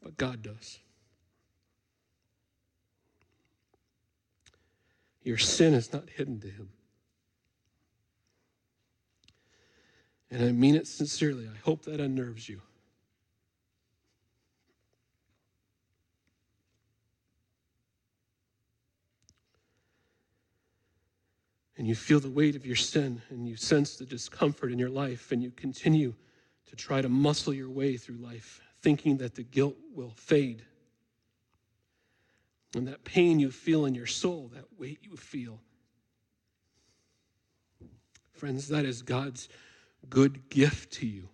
[0.00, 0.78] but God does.
[5.24, 6.68] Your sin is not hidden to Him.
[10.30, 11.48] And I mean it sincerely.
[11.48, 12.62] I hope that unnerves you.
[21.78, 24.90] And you feel the weight of your sin, and you sense the discomfort in your
[24.90, 26.14] life, and you continue
[26.66, 30.64] to try to muscle your way through life thinking that the guilt will fade.
[32.74, 35.60] And that pain you feel in your soul, that weight you feel.
[38.32, 39.48] Friends, that is God's
[40.08, 41.28] good gift to you.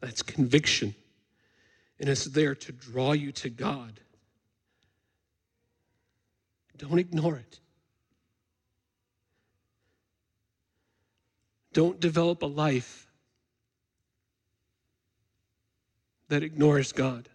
[0.00, 0.94] That's conviction.
[2.00, 4.00] And it's there to draw you to God.
[6.78, 7.60] Don't ignore it.
[11.72, 13.06] Don't develop a life
[16.28, 17.28] that ignores God.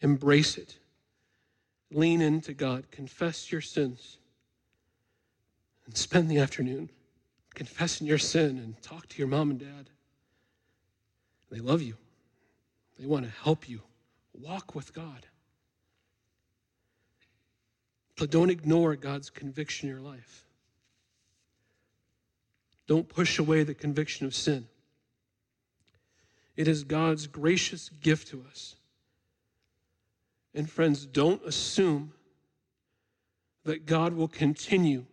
[0.00, 0.76] Embrace it.
[1.90, 2.90] Lean into God.
[2.90, 4.18] Confess your sins.
[5.86, 6.90] And spend the afternoon
[7.54, 9.90] confessing your sin and talk to your mom and dad.
[11.50, 11.96] They love you,
[12.98, 13.80] they want to help you
[14.32, 15.26] walk with God.
[18.16, 20.44] But don't ignore God's conviction in your life.
[22.86, 24.66] Don't push away the conviction of sin.
[26.56, 28.76] It is God's gracious gift to us.
[30.54, 32.12] And friends, don't assume
[33.64, 35.06] that God will continue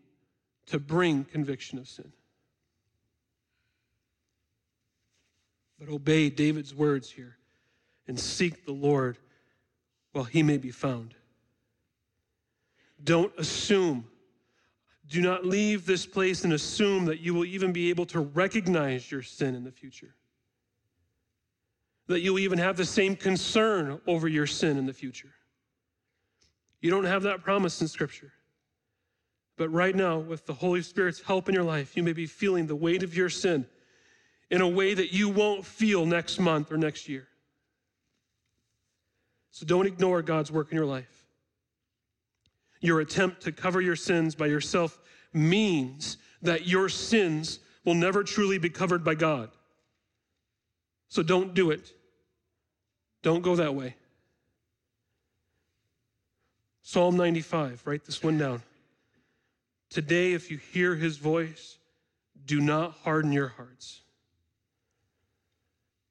[0.68, 2.12] to bring conviction of sin.
[5.80, 7.38] But obey David's words here
[8.08, 9.18] and seek the Lord
[10.12, 11.16] while he may be found.
[13.04, 14.06] Don't assume.
[15.08, 19.12] Do not leave this place and assume that you will even be able to recognize
[19.12, 20.16] your sin in the future
[22.12, 25.32] that you'll even have the same concern over your sin in the future.
[26.82, 28.32] You don't have that promise in Scripture.
[29.58, 32.68] But right now, with the Holy Spirit's help in your life, you may be feeling
[32.68, 33.66] the weight of your sin
[34.50, 37.28] in a way that you won't feel next month or next year.
[39.52, 41.21] So don't ignore God's work in your life.
[42.82, 45.00] Your attempt to cover your sins by yourself
[45.34, 49.52] means that your sins will never truly be covered by God.
[51.08, 51.94] So don't do it.
[53.22, 53.96] Don't go that way.
[56.82, 58.62] Psalm 95, write this one down.
[59.90, 61.78] Today, if you hear his voice,
[62.46, 64.02] do not harden your hearts.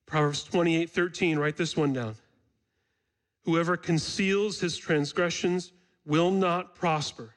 [0.06, 2.14] Proverbs 28, 13, write this one down.
[3.44, 5.72] Whoever conceals his transgressions
[6.06, 7.34] will not prosper,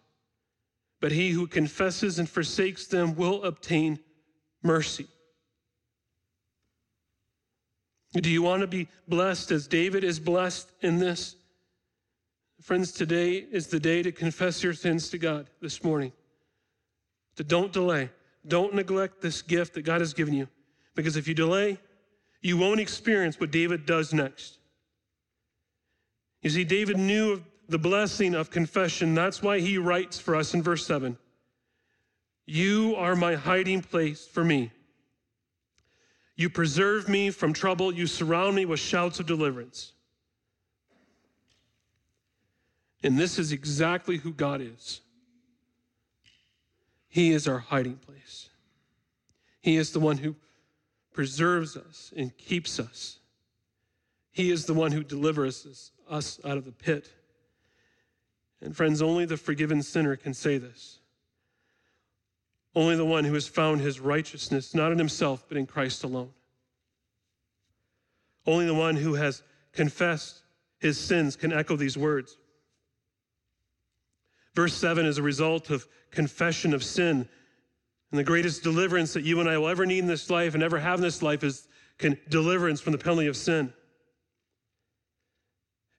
[1.02, 4.00] but he who confesses and forsakes them will obtain
[4.62, 5.08] mercy.
[8.14, 11.36] Do you want to be blessed as David is blessed in this?
[12.62, 16.14] Friends, today is the day to confess your sins to God this morning.
[17.36, 18.10] To don't delay.
[18.48, 20.48] Don't neglect this gift that God has given you.
[20.96, 21.80] Because if you delay,
[22.42, 24.60] you won't experience what David does next.
[26.42, 27.44] You see, David knew of
[27.74, 29.16] the blessing of confession.
[29.16, 31.18] That's why he writes for us in verse 7
[32.46, 34.72] You are my hiding place for me.
[36.36, 37.92] You preserve me from trouble.
[37.92, 39.94] You surround me with shouts of deliverance.
[43.02, 45.02] And this is exactly who God is.
[47.10, 48.50] He is our hiding place.
[49.62, 50.36] He is the one who
[51.12, 53.18] preserves us and keeps us.
[54.32, 57.10] He is the one who delivers us out of the pit.
[58.64, 61.00] And friends, only the forgiven sinner can say this.
[62.74, 66.32] Only the one who has found his righteousness, not in himself, but in Christ alone.
[68.48, 69.44] Only the one who has
[69.74, 70.42] confessed
[70.80, 72.38] his sins can echo these words.
[74.56, 77.28] Verse 7 is a result of confession of sin.
[78.12, 80.64] And the greatest deliverance that you and I will ever need in this life and
[80.64, 83.74] ever have in this life is can, deliverance from the penalty of sin.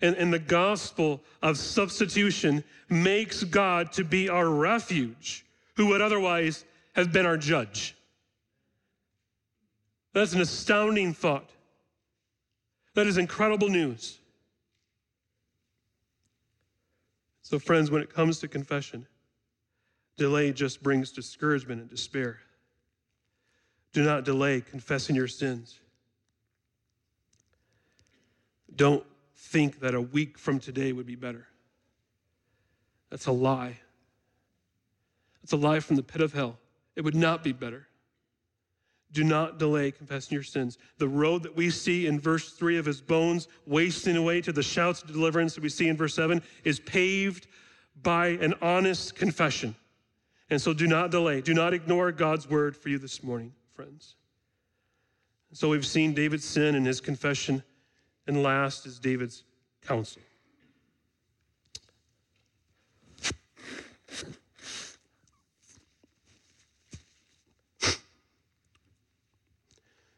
[0.05, 5.47] And, and the gospel of substitution makes God to be our refuge,
[5.77, 7.97] who would otherwise have been our judge.
[10.13, 11.49] That's an astounding thought.
[12.93, 14.19] That is incredible news.
[17.41, 19.07] So, friends, when it comes to confession,
[20.19, 22.41] delay just brings discouragement and despair.
[23.95, 25.81] Do not delay confessing your sins.
[28.77, 29.03] Don't
[29.45, 31.47] think that a week from today would be better.
[33.11, 33.79] That's a lie.
[35.43, 36.59] It's a lie from the pit of hell.
[36.97, 37.87] It would not be better.
[39.13, 40.79] Do not delay confessing your sins.
[40.99, 44.63] The road that we see in verse 3 of his bones wasting away to the
[44.63, 47.47] shouts of deliverance that we see in verse 7 is paved
[48.03, 49.77] by an honest confession.
[50.51, 51.43] And so do not delay.
[51.43, 54.17] Do not ignore God's word for you this morning, friends.
[55.53, 57.63] So we've seen David's sin and his confession,
[58.27, 59.45] and last is David's
[59.87, 60.22] counsel.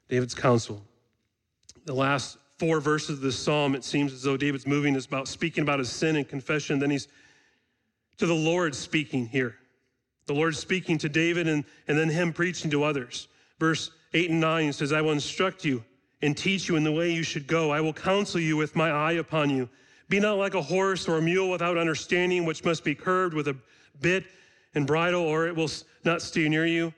[0.08, 0.80] David's counsel.
[1.84, 5.28] The last four verses of this psalm, it seems as though David's moving is about
[5.28, 6.78] speaking about his sin and confession.
[6.78, 7.08] Then he's
[8.18, 9.56] to the Lord speaking here.
[10.26, 13.28] The Lord speaking to David and, and then him preaching to others.
[13.58, 15.84] Verse 8 and 9 says, I will instruct you
[16.22, 17.70] and teach you in the way you should go.
[17.70, 19.68] I will counsel you with my eye upon you.
[20.08, 23.48] Be not like a horse or a mule without understanding, which must be curbed with
[23.48, 23.56] a
[24.00, 24.24] bit
[24.74, 25.70] and bridle, or it will
[26.04, 26.92] not stay near you.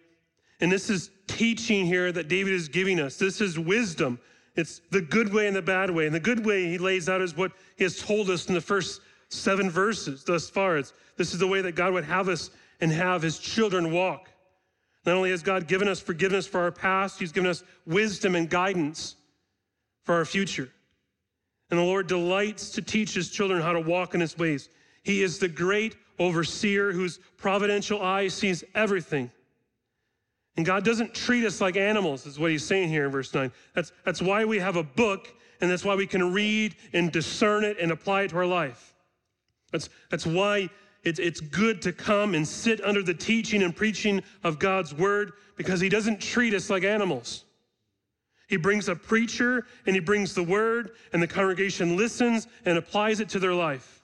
[0.60, 3.16] And this is teaching here that David is giving us.
[3.16, 4.18] This is wisdom.
[4.56, 6.06] It's the good way and the bad way.
[6.06, 8.60] And the good way he lays out is what he has told us in the
[8.60, 10.78] first seven verses thus far.
[10.78, 12.50] It's, this is the way that God would have us
[12.80, 14.27] and have his children walk.
[15.08, 18.48] Not only has God given us forgiveness for our past, he's given us wisdom and
[18.48, 19.16] guidance
[20.02, 20.68] for our future.
[21.70, 24.68] And the Lord delights to teach his children how to walk in his ways.
[25.02, 29.30] He is the great overseer whose providential eye sees everything.
[30.58, 33.50] And God doesn't treat us like animals, is what he's saying here in verse 9.
[33.74, 37.64] That's, that's why we have a book, and that's why we can read and discern
[37.64, 38.92] it and apply it to our life.
[39.72, 40.68] That's, that's why
[41.04, 45.32] it's, it's good to come and sit under the teaching and preaching of God's word,
[45.56, 47.44] because he doesn't treat us like animals.
[48.48, 53.20] He brings a preacher and he brings the word, and the congregation listens and applies
[53.20, 54.02] it to their life.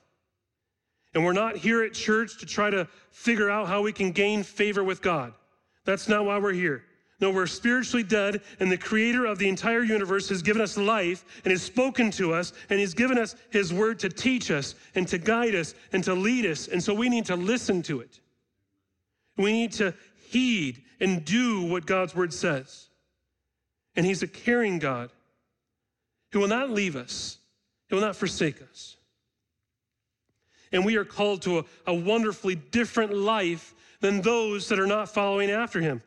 [1.14, 4.42] And we're not here at church to try to figure out how we can gain
[4.42, 5.32] favor with God.
[5.84, 6.84] That's not why we're here.
[7.24, 11.24] No, we're spiritually dead, and the creator of the entire universe has given us life
[11.42, 15.08] and has spoken to us, and he's given us his word to teach us and
[15.08, 16.68] to guide us and to lead us.
[16.68, 18.20] And so we need to listen to it.
[19.38, 19.94] We need to
[20.28, 22.90] heed and do what God's word says.
[23.96, 25.08] And he's a caring God
[26.32, 27.38] who will not leave us,
[27.88, 28.98] he will not forsake us.
[30.72, 35.08] And we are called to a, a wonderfully different life than those that are not
[35.08, 36.02] following after him.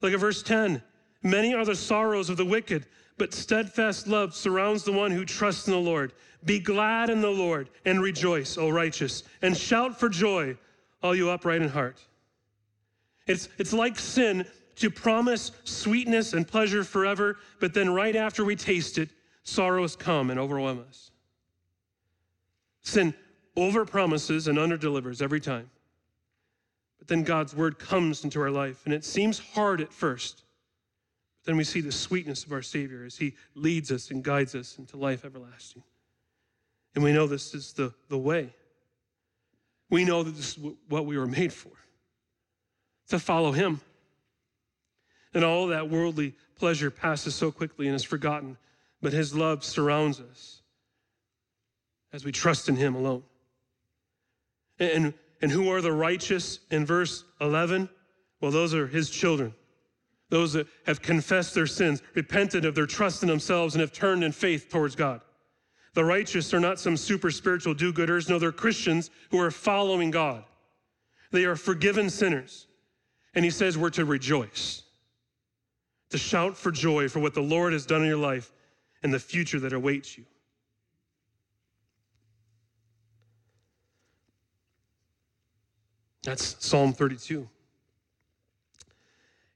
[0.00, 0.82] Look at verse 10.
[1.22, 2.86] Many are the sorrows of the wicked,
[3.16, 6.12] but steadfast love surrounds the one who trusts in the Lord.
[6.44, 10.56] Be glad in the Lord and rejoice, O righteous, and shout for joy,
[11.02, 12.00] all you upright in heart.
[13.26, 14.46] It's, it's like sin
[14.76, 19.10] to promise sweetness and pleasure forever, but then right after we taste it,
[19.42, 21.10] sorrows come and overwhelm us.
[22.82, 23.12] Sin
[23.56, 25.68] overpromises and underdelivers every time.
[26.98, 30.42] But then God's word comes into our life, and it seems hard at first.
[31.40, 34.54] But then we see the sweetness of our Savior as He leads us and guides
[34.54, 35.82] us into life everlasting.
[36.94, 38.52] And we know this is the, the way.
[39.90, 41.72] We know that this is what we were made for
[43.08, 43.80] to follow Him.
[45.34, 48.56] And all that worldly pleasure passes so quickly and is forgotten,
[49.00, 50.62] but His love surrounds us
[52.12, 53.22] as we trust in Him alone.
[54.78, 57.88] And, and who are the righteous in verse 11?
[58.40, 59.54] Well, those are his children.
[60.30, 64.22] Those that have confessed their sins, repented of their trust in themselves, and have turned
[64.22, 65.20] in faith towards God.
[65.94, 68.28] The righteous are not some super spiritual do gooders.
[68.28, 70.44] No, they're Christians who are following God.
[71.30, 72.66] They are forgiven sinners.
[73.34, 74.82] And he says we're to rejoice,
[76.10, 78.52] to shout for joy for what the Lord has done in your life
[79.02, 80.24] and the future that awaits you.
[86.22, 87.48] That's Psalm 32.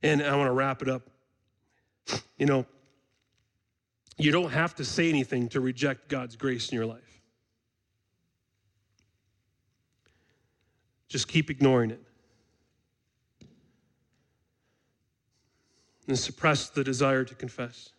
[0.02, 1.02] And I want to wrap it up.
[2.36, 2.66] You know,
[4.18, 7.20] you don't have to say anything to reject God's grace in your life.
[11.08, 12.00] Just keep ignoring it.
[16.08, 17.90] And suppress the desire to confess.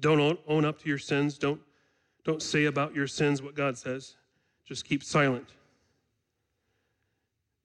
[0.00, 1.38] Don't own up to your sins.
[1.38, 1.60] Don't,
[2.24, 4.16] don't say about your sins what God says.
[4.64, 5.46] Just keep silent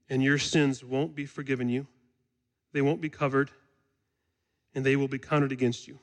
[0.10, 1.88] and your sins won't be forgiven you,
[2.74, 3.52] they won't be covered,
[4.74, 6.00] and they will be counted against you.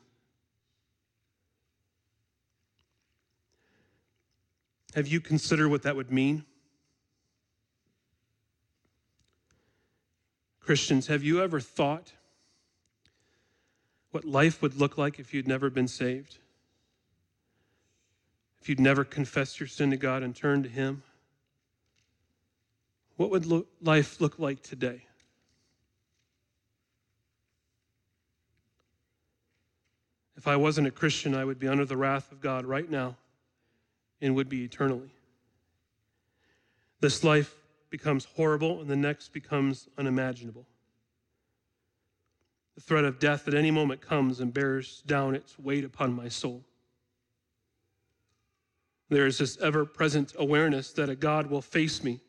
[4.95, 6.45] Have you considered what that would mean?
[10.61, 12.13] Christians, have you ever thought
[14.13, 16.39] what life would look like if you'd never been saved?
[18.63, 21.03] If you'd never confessed your sin to God and turned to Him?
[23.17, 25.07] What would lo- life look like today?
[30.37, 33.17] If I wasn't a Christian, I would be under the wrath of God right now
[34.21, 35.11] and would be eternally.
[37.01, 37.55] This life
[37.91, 40.67] becomes horrible and the next becomes unimaginable.
[42.75, 46.29] The threat of death at any moment comes and bears down its weight upon my
[46.29, 46.65] soul.
[49.09, 52.21] There is this ever present awareness that a God will face me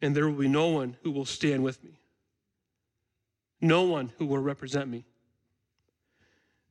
[0.00, 1.98] and there will be no one who will stand with me,
[3.60, 5.04] no one who will represent me.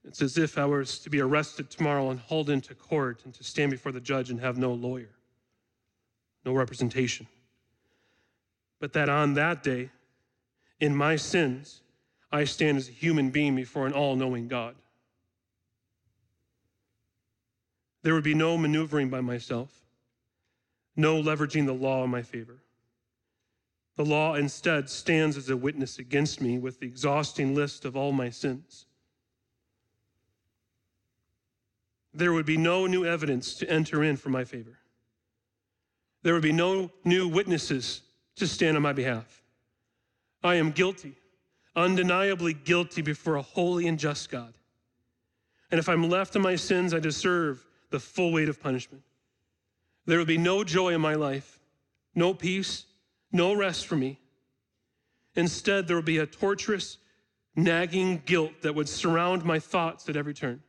[0.08, 3.44] It's as if I was to be arrested tomorrow and hauled into court and to
[3.44, 5.10] stand before the judge and have no lawyer,
[6.46, 7.28] no representation.
[8.80, 9.90] But that on that day,
[10.80, 11.82] in my sins,
[12.32, 14.76] I stand as a human being before an all knowing God.
[18.04, 19.72] There would be no maneuvering by myself,
[20.96, 22.60] no leveraging the law in my favor.
[23.96, 28.12] The law instead stands as a witness against me with the exhausting list of all
[28.12, 28.86] my sins.
[32.14, 34.78] There would be no new evidence to enter in for my favor.
[36.24, 38.02] There would be no new witnesses
[38.38, 39.44] to stand on my behalf.
[40.44, 41.16] I am guilty,
[41.76, 44.54] undeniably guilty before a holy and just God.
[45.72, 49.04] And if I'm left to my sins, I deserve the full weight of punishment.
[50.06, 51.60] There would be no joy in my life,
[52.14, 52.86] no peace,
[53.36, 54.20] no rest for me.
[55.36, 56.98] Instead, there will be a torturous,
[57.56, 60.62] nagging guilt that would surround my thoughts at every turn.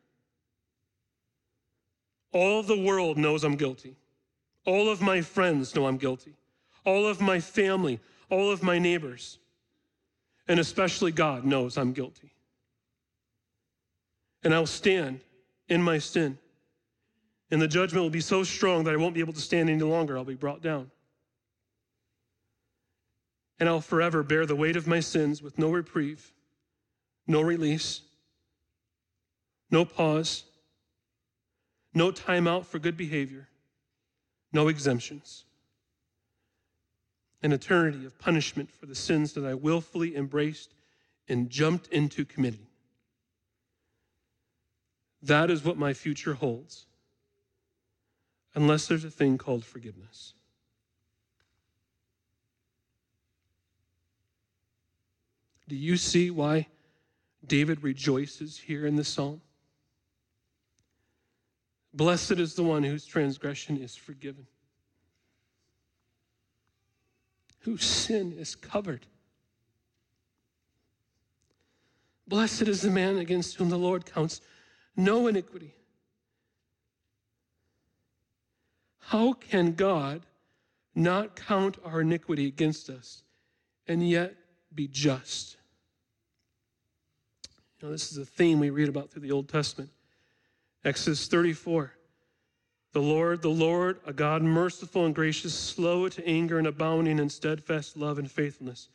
[2.33, 3.97] All of the world knows I'm guilty.
[4.65, 6.35] All of my friends know I'm guilty.
[6.85, 9.39] All of my family, all of my neighbors,
[10.49, 12.33] and especially God knows I'm guilty.
[14.43, 15.21] And I'll stand
[15.69, 16.39] in my sin.
[17.51, 19.83] And the judgment will be so strong that I won't be able to stand any
[19.83, 20.19] longer.
[20.19, 20.91] I'll be brought down
[23.59, 26.33] and I'll forever bear the weight of my sins with no reprieve,
[27.27, 28.03] no release,
[29.71, 30.45] no pause,
[31.95, 33.49] no time out for good behavior,
[34.53, 35.45] no exemptions.
[37.43, 40.75] An eternity of punishment for the sins that I willfully embraced
[41.29, 42.67] and jumped into committing.
[45.23, 46.87] That is what my future holds,
[48.55, 50.35] unless there's a thing called forgiveness.
[55.69, 56.69] Do you see why
[57.47, 59.41] David rejoices here in the psalm?
[61.93, 64.47] Blessed is the one whose transgression is forgiven,
[67.61, 69.07] whose sin is covered.
[72.29, 74.41] Blessed is the man against whom the Lord counts
[74.97, 75.75] no iniquity.
[78.99, 80.27] How can God
[80.95, 83.23] not count our iniquity against us
[83.87, 84.35] and yet
[84.77, 85.57] be just.
[87.83, 89.91] Know, this is a theme we read about through the Old Testament.
[90.85, 91.93] Exodus 34.
[92.93, 97.29] The Lord, the Lord, a God merciful and gracious, slow to anger and abounding in
[97.29, 98.89] steadfast love and faithfulness,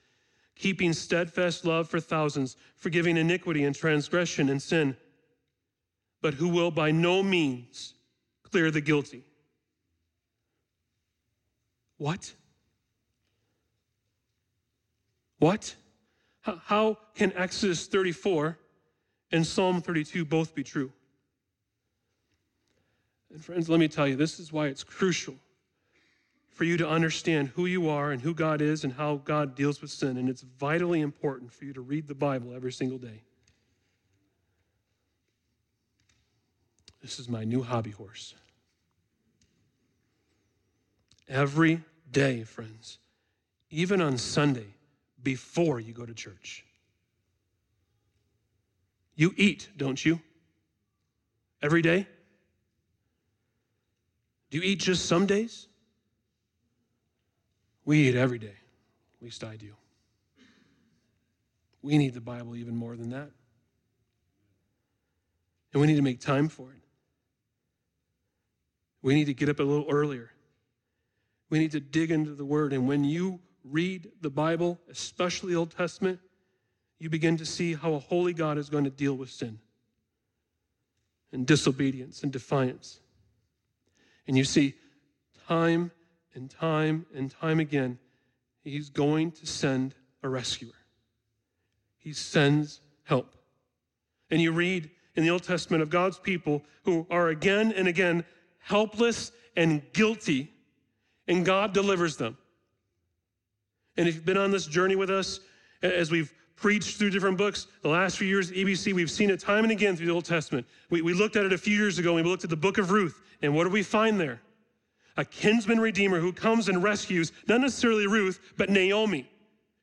[0.56, 4.98] keeping steadfast love for thousands, forgiving iniquity and transgression and sin,
[6.22, 7.94] but who will by no means
[8.44, 9.24] clear the guilty,
[11.98, 12.34] What?
[15.42, 15.76] What?
[16.42, 18.60] How can Exodus 34
[19.32, 20.92] and Psalm 32 both be true?
[23.34, 25.34] And friends, let me tell you, this is why it's crucial
[26.52, 29.82] for you to understand who you are and who God is and how God deals
[29.82, 30.18] with sin.
[30.18, 33.24] And it's vitally important for you to read the Bible every single day.
[37.02, 38.36] This is my new hobby horse.
[41.28, 41.82] Every
[42.12, 43.00] day, friends,
[43.72, 44.76] even on Sunday,
[45.24, 46.66] before you go to church.
[49.16, 50.20] You eat, don't you?
[51.62, 52.08] Every day?
[54.50, 55.68] Do you eat just some days?
[57.86, 58.56] We eat every day.
[59.16, 59.74] At least I do.
[61.82, 63.30] We need the Bible even more than that.
[65.74, 66.82] And we need to make time for it.
[69.02, 70.32] We need to get up a little earlier.
[71.50, 72.74] We need to dig into the Word.
[72.74, 76.20] And when you read the Bible, especially the Old Testament,
[77.00, 79.60] you begin to see how a holy God is going to deal with sin
[81.32, 83.00] and disobedience and defiance.
[84.28, 84.76] And you see,
[85.48, 85.92] time
[86.36, 87.98] and time and time again,
[88.64, 90.74] he's going to send a rescuer.
[91.98, 93.36] He sends help.
[94.30, 98.24] And you read in the Old Testament of God's people who are again and again
[98.60, 100.52] helpless and guilty,
[101.28, 102.38] and God delivers them.
[103.98, 105.40] And if you've been on this journey with us,
[105.82, 109.40] as we've preached through different books, the last few years, at EBC, we've seen it
[109.40, 110.66] time and again through the Old Testament.
[110.90, 112.78] We, we looked at it a few years ago, and we looked at the book
[112.78, 114.42] of Ruth, and what do we find there?
[115.18, 119.30] A kinsman redeemer who comes and rescues, not necessarily Ruth, but Naomi.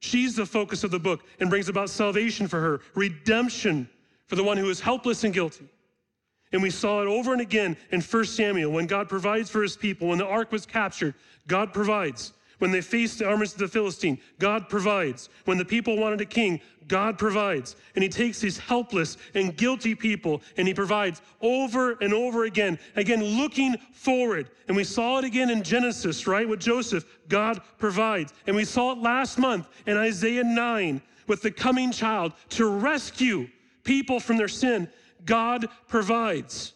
[0.00, 3.88] She's the focus of the book and brings about salvation for her, redemption
[4.26, 5.68] for the one who is helpless and guilty.
[6.52, 9.76] And we saw it over and again in 1 Samuel when God provides for his
[9.76, 10.08] people.
[10.08, 11.14] When the ark was captured,
[11.46, 12.32] God provides.
[12.58, 15.28] When they faced the armies of the Philistine, God provides.
[15.44, 17.76] When the people wanted a king, God provides.
[17.94, 22.78] And he takes these helpless and guilty people and he provides over and over again,
[22.96, 24.50] again, looking forward.
[24.66, 26.48] And we saw it again in Genesis, right?
[26.48, 28.32] With Joseph, God provides.
[28.46, 33.48] And we saw it last month in Isaiah 9 with the coming child to rescue
[33.84, 34.88] people from their sin.
[35.24, 36.72] God provides.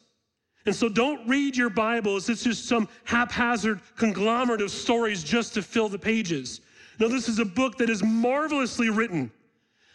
[0.64, 5.54] And so don't read your Bible as it's just some haphazard conglomerate of stories just
[5.54, 6.60] to fill the pages.
[7.00, 9.32] No, this is a book that is marvelously written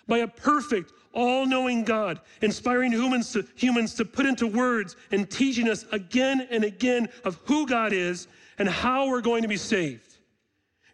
[0.08, 5.30] by a perfect, all knowing God, inspiring humans to, humans to put into words and
[5.30, 9.58] teaching us again and again of who God is and how we're going to be
[9.58, 10.18] saved.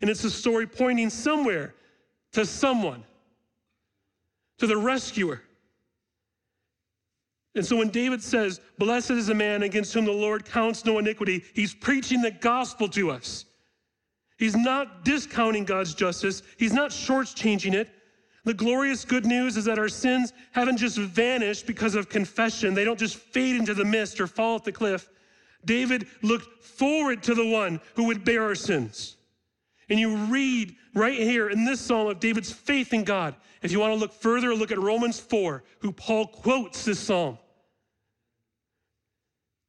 [0.01, 1.73] And it's a story pointing somewhere
[2.33, 3.03] to someone,
[4.57, 5.41] to the rescuer
[7.55, 10.97] and so when David says, Blessed is the man against whom the Lord counts no
[10.97, 13.45] iniquity, he's preaching the gospel to us.
[14.37, 17.89] He's not discounting God's justice, he's not shortchanging it.
[18.45, 22.83] The glorious good news is that our sins haven't just vanished because of confession, they
[22.83, 25.09] don't just fade into the mist or fall off the cliff.
[25.63, 29.15] David looked forward to the one who would bear our sins.
[29.89, 33.35] And you read right here in this psalm of David's faith in God.
[33.61, 37.37] If you want to look further, look at Romans 4, who Paul quotes this psalm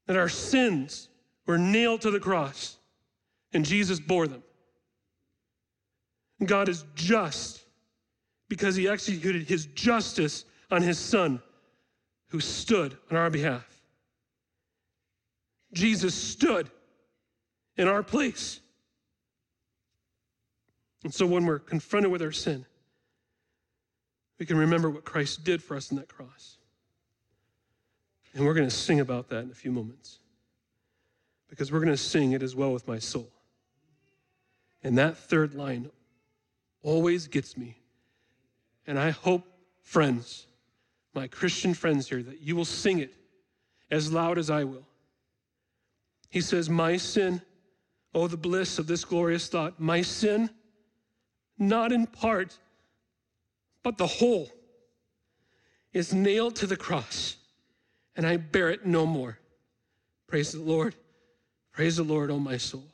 [0.07, 1.09] that our sins
[1.47, 2.77] were nailed to the cross
[3.53, 4.43] and Jesus bore them.
[6.45, 7.65] God is just
[8.49, 11.41] because he executed his justice on his son
[12.29, 13.65] who stood on our behalf.
[15.73, 16.71] Jesus stood
[17.77, 18.61] in our place.
[21.05, 22.65] And so when we're confronted with our sin,
[24.39, 26.54] we can remember what Christ did for us in that cross.
[28.35, 30.19] And we're going to sing about that in a few moments
[31.49, 33.31] because we're going to sing it as well with my soul.
[34.83, 35.89] And that third line
[36.83, 37.79] always gets me.
[38.87, 39.47] And I hope,
[39.83, 40.47] friends,
[41.15, 43.15] my Christian friends here, that you will sing it
[43.91, 44.87] as loud as I will.
[46.29, 47.41] He says, My sin,
[48.15, 50.51] oh, the bliss of this glorious thought, my sin,
[51.57, 52.59] not in part,
[53.85, 54.51] but the whole,
[55.93, 57.37] is nailed to the cross
[58.17, 59.39] and I bear it no more.
[60.27, 60.95] Praise the Lord.
[61.73, 62.85] Praise the Lord, O oh my soul.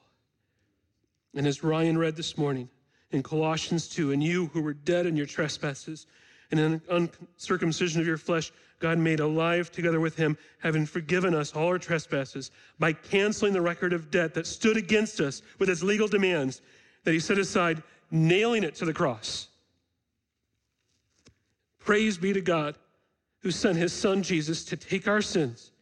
[1.35, 2.69] And as Ryan read this morning
[3.13, 6.07] in Colossians 2, and you who were dead in your trespasses
[6.51, 11.55] and in uncircumcision of your flesh, God made alive together with him, having forgiven us
[11.55, 15.83] all our trespasses by canceling the record of debt that stood against us with its
[15.83, 16.63] legal demands
[17.05, 19.49] that he set aside, nailing it to the cross.
[21.79, 22.77] Praise be to God
[23.41, 25.73] who sent his son Jesus to take our sins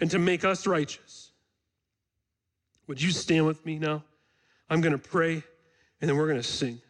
[0.00, 1.30] and to make us righteous.
[2.86, 4.02] Would you stand with me now?
[4.68, 5.42] I'm going to pray,
[6.00, 6.80] and then we're going to sing.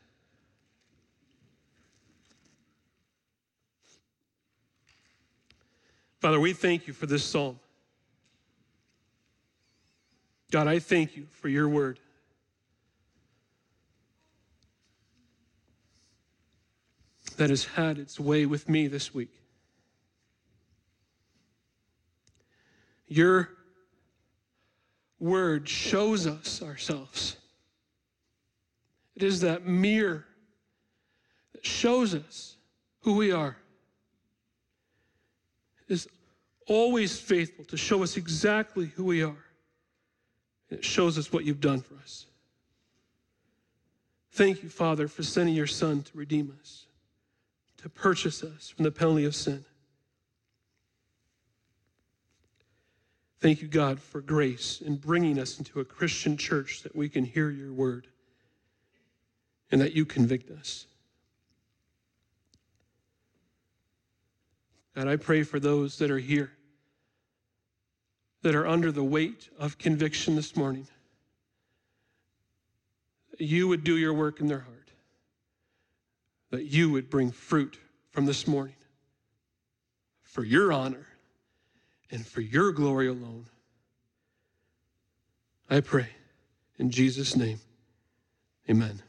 [6.21, 7.61] Father, we thank you for this psalm.
[10.51, 12.01] God, I thank you for your word.
[17.37, 19.44] That has had its way with me this week.
[23.15, 23.49] Your
[25.21, 27.37] word shows us ourselves.
[29.15, 30.27] It is that mirror
[31.53, 32.57] that shows us
[33.03, 33.57] who we are.
[35.89, 36.09] It is
[36.67, 39.45] always faithful to show us exactly who we are.
[40.69, 42.27] And it shows us what you've done for us.
[44.33, 46.87] Thank you, Father, for sending your Son to redeem us,
[47.77, 49.65] to purchase us from the penalty of sin.
[53.45, 57.27] Thank you, God, for grace in bringing us into a Christian church that we can
[57.27, 58.07] hear your word
[59.71, 60.87] and that you convict us.
[64.97, 66.53] God, I pray for those that are here
[68.41, 70.87] that are under the weight of conviction this morning.
[73.39, 74.91] You would do your work in their heart,
[76.51, 77.79] that you would bring fruit
[78.09, 78.77] from this morning
[80.23, 81.09] for your honor
[82.15, 83.47] and for your glory alone.
[85.69, 86.07] I pray
[86.79, 87.59] in Jesus' name,
[88.71, 89.03] amen.